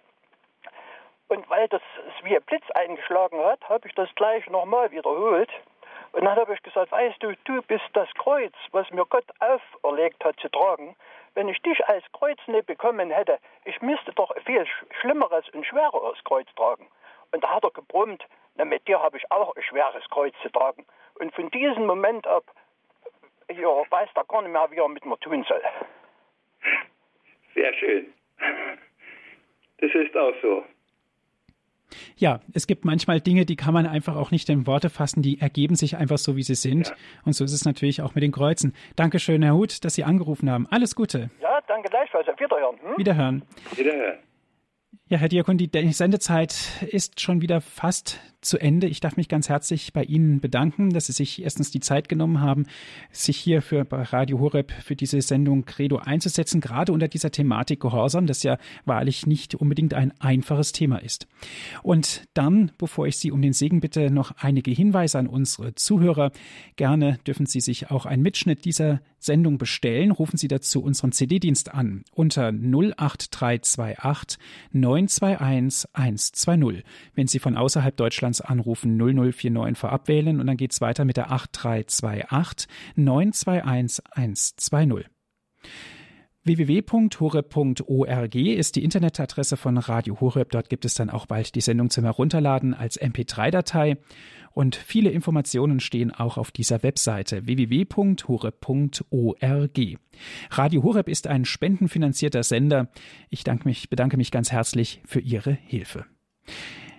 [1.29, 1.83] Und weil das
[2.23, 5.51] wie ein Blitz eingeschlagen hat, habe ich das gleich nochmal wiederholt.
[6.13, 10.25] Und dann habe ich gesagt, weißt du, du bist das Kreuz, was mir Gott auferlegt
[10.25, 10.95] hat zu tragen.
[11.35, 14.65] Wenn ich dich als Kreuz nicht bekommen hätte, ich müsste doch viel
[15.01, 16.87] Schlimmeres und Schwereres Kreuz tragen.
[17.33, 18.25] Und da hat er gebrummt,
[18.57, 20.87] na, mit dir habe ich auch ein schweres Kreuz zu tragen.
[21.19, 22.45] Und von diesem Moment ab,
[23.49, 25.63] ja, weiß er gar nicht mehr, wie er mit mir tun soll.
[27.55, 28.13] Sehr schön.
[29.79, 30.65] Das ist auch so.
[32.17, 35.41] Ja, es gibt manchmal Dinge, die kann man einfach auch nicht in Worte fassen, die
[35.41, 36.89] ergeben sich einfach so, wie sie sind.
[36.89, 36.95] Ja.
[37.25, 38.75] Und so ist es natürlich auch mit den Kreuzen.
[38.97, 40.67] Dankeschön, Herr Huth, dass Sie angerufen haben.
[40.71, 41.31] Alles Gute.
[41.41, 42.27] Ja, danke gleichfalls.
[42.27, 42.81] Wiederhören.
[42.81, 42.99] Hm?
[42.99, 43.43] Wiederhören.
[43.77, 44.19] Wiederhören.
[45.07, 46.57] Ja, Herr Diakon, die Sendezeit
[46.91, 48.87] ist schon wieder fast zu Ende.
[48.87, 52.41] Ich darf mich ganz herzlich bei Ihnen bedanken, dass Sie sich erstens die Zeit genommen
[52.41, 52.65] haben,
[53.11, 58.27] sich hier für Radio Horeb für diese Sendung Credo einzusetzen, gerade unter dieser Thematik Gehorsam,
[58.27, 61.27] das ja wahrlich nicht unbedingt ein einfaches Thema ist.
[61.83, 66.33] Und dann, bevor ich Sie um den Segen bitte, noch einige Hinweise an unsere Zuhörer.
[66.77, 70.11] Gerne dürfen Sie sich auch einen Mitschnitt dieser Sendung bestellen.
[70.11, 74.39] Rufen Sie dazu unseren CD-Dienst an unter 08328
[74.95, 76.85] 921 120.
[77.15, 81.17] Wenn Sie von außerhalb Deutschlands anrufen, 0049 vorab wählen und dann geht es weiter mit
[81.17, 85.07] der 8328 921 120
[86.45, 90.51] www.horeb.org ist die Internetadresse von Radio Horeb.
[90.51, 93.97] Dort gibt es dann auch bald die Sendung zum Herunterladen als MP3-Datei.
[94.53, 98.59] Und viele Informationen stehen auch auf dieser Webseite www.horeb.org.
[100.51, 102.89] Radio Horeb ist ein spendenfinanzierter Sender.
[103.31, 106.05] Ich danke mich, bedanke mich ganz herzlich für Ihre Hilfe.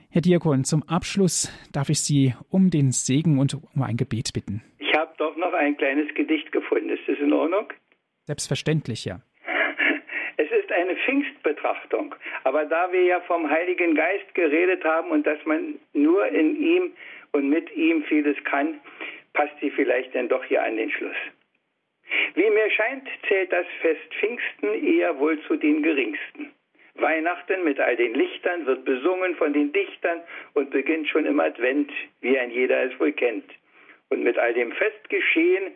[0.09, 4.63] Herr Diakon, zum Abschluss darf ich Sie um den Segen und um ein Gebet bitten.
[4.79, 6.89] Ich habe doch noch ein kleines Gedicht gefunden.
[6.89, 7.67] Ist das in Ordnung?
[8.25, 9.21] Selbstverständlich, ja.
[10.85, 12.13] Eine Pfingstbetrachtung.
[12.43, 16.93] Aber da wir ja vom Heiligen Geist geredet haben und dass man nur in ihm
[17.31, 18.79] und mit ihm vieles kann,
[19.33, 21.15] passt sie vielleicht denn doch hier an den Schluss.
[22.35, 26.51] Wie mir scheint, zählt das Fest Pfingsten eher wohl zu den geringsten.
[26.93, 30.21] Weihnachten mit all den Lichtern wird besungen von den Dichtern
[30.53, 33.49] und beginnt schon im Advent, wie ein jeder es wohl kennt.
[34.09, 35.71] Und mit all dem Festgeschehen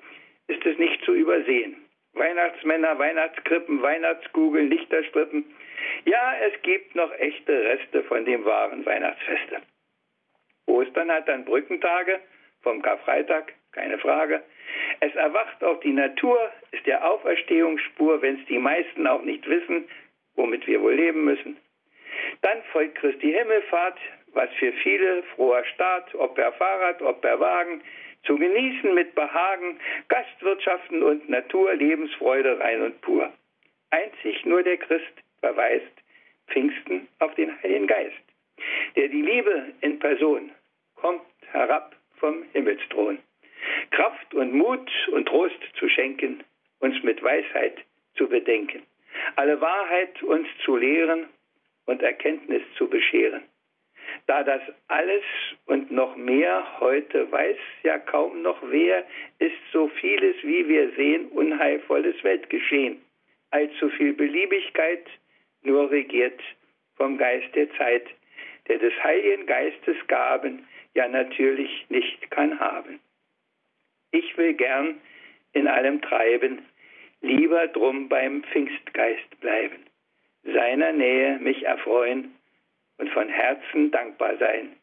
[0.49, 1.88] ist es nicht zu übersehen.
[2.13, 5.45] Weihnachtsmänner, Weihnachtskrippen, Weihnachtskugeln, Lichterstrippen.
[6.05, 9.61] Ja, es gibt noch echte Reste von dem wahren Weihnachtsfeste.
[10.65, 12.19] Ostern hat dann Brückentage
[12.61, 14.43] vom Karfreitag, keine Frage.
[14.99, 19.87] Es erwacht auch die Natur, ist der Auferstehungsspur, wenn es die meisten auch nicht wissen,
[20.35, 21.57] womit wir wohl leben müssen.
[22.41, 23.97] Dann folgt Christi Himmelfahrt,
[24.33, 27.81] was für viele froher Start, ob per Fahrrad, ob per Wagen,
[28.23, 33.31] zu genießen mit Behagen, Gastwirtschaften und Natur, Lebensfreude rein und pur.
[33.91, 35.91] Einzig nur der Christ verweist
[36.47, 38.23] Pfingsten auf den Heiligen Geist,
[38.95, 40.51] der die Liebe in Person
[40.95, 43.19] kommt herab vom Himmelsthron.
[43.91, 46.43] Kraft und Mut und Trost zu schenken,
[46.79, 47.77] uns mit Weisheit
[48.15, 48.83] zu bedenken,
[49.35, 51.25] alle Wahrheit uns zu lehren
[51.85, 53.41] und Erkenntnis zu bescheren.
[54.29, 55.23] Da das alles
[55.65, 59.03] und noch mehr heute weiß ja kaum noch wer,
[59.39, 63.01] ist so vieles, wie wir sehen, unheilvolles Weltgeschehen.
[63.49, 65.03] Allzu viel Beliebigkeit
[65.63, 66.39] nur regiert
[66.95, 68.05] vom Geist der Zeit,
[68.67, 72.99] der des Heiligen Geistes Gaben ja natürlich nicht kann haben.
[74.11, 75.01] Ich will gern
[75.53, 76.59] in allem treiben,
[77.21, 79.87] lieber drum beim Pfingstgeist bleiben,
[80.43, 82.35] seiner Nähe mich erfreuen
[82.99, 84.75] und von Herzen dankbar sein,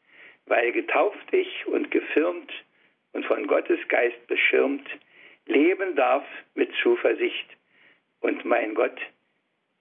[0.46, 2.52] weil getauft ich und gefirmt
[3.12, 4.88] und von Gottes Geist beschirmt,
[5.46, 7.46] leben darf mit Zuversicht.
[8.20, 8.98] Und mein Gott,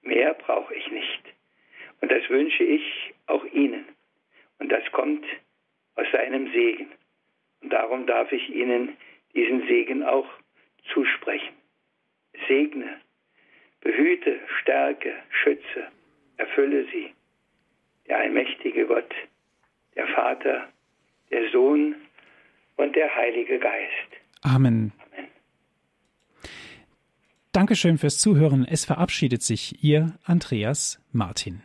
[0.04, 1.24] mehr brauche ich nicht.
[2.02, 3.86] Und das wünsche ich auch Ihnen.
[4.60, 5.26] Und das kommt
[5.96, 6.92] aus seinem Segen.
[7.62, 8.96] Und darum darf ich Ihnen
[9.34, 10.28] diesen Segen auch
[10.94, 11.56] zusprechen.
[12.48, 13.02] Segne,
[13.82, 15.88] behüte, stärke, schütze,
[16.38, 17.15] erfülle sie.
[18.08, 19.14] Der allmächtige Gott,
[19.96, 20.68] der Vater,
[21.32, 21.96] der Sohn
[22.78, 24.10] und der Heilige Geist.
[24.42, 24.92] Amen.
[25.12, 25.28] Amen.
[27.52, 28.66] Dankeschön fürs Zuhören.
[28.66, 31.64] Es verabschiedet sich Ihr Andreas Martin.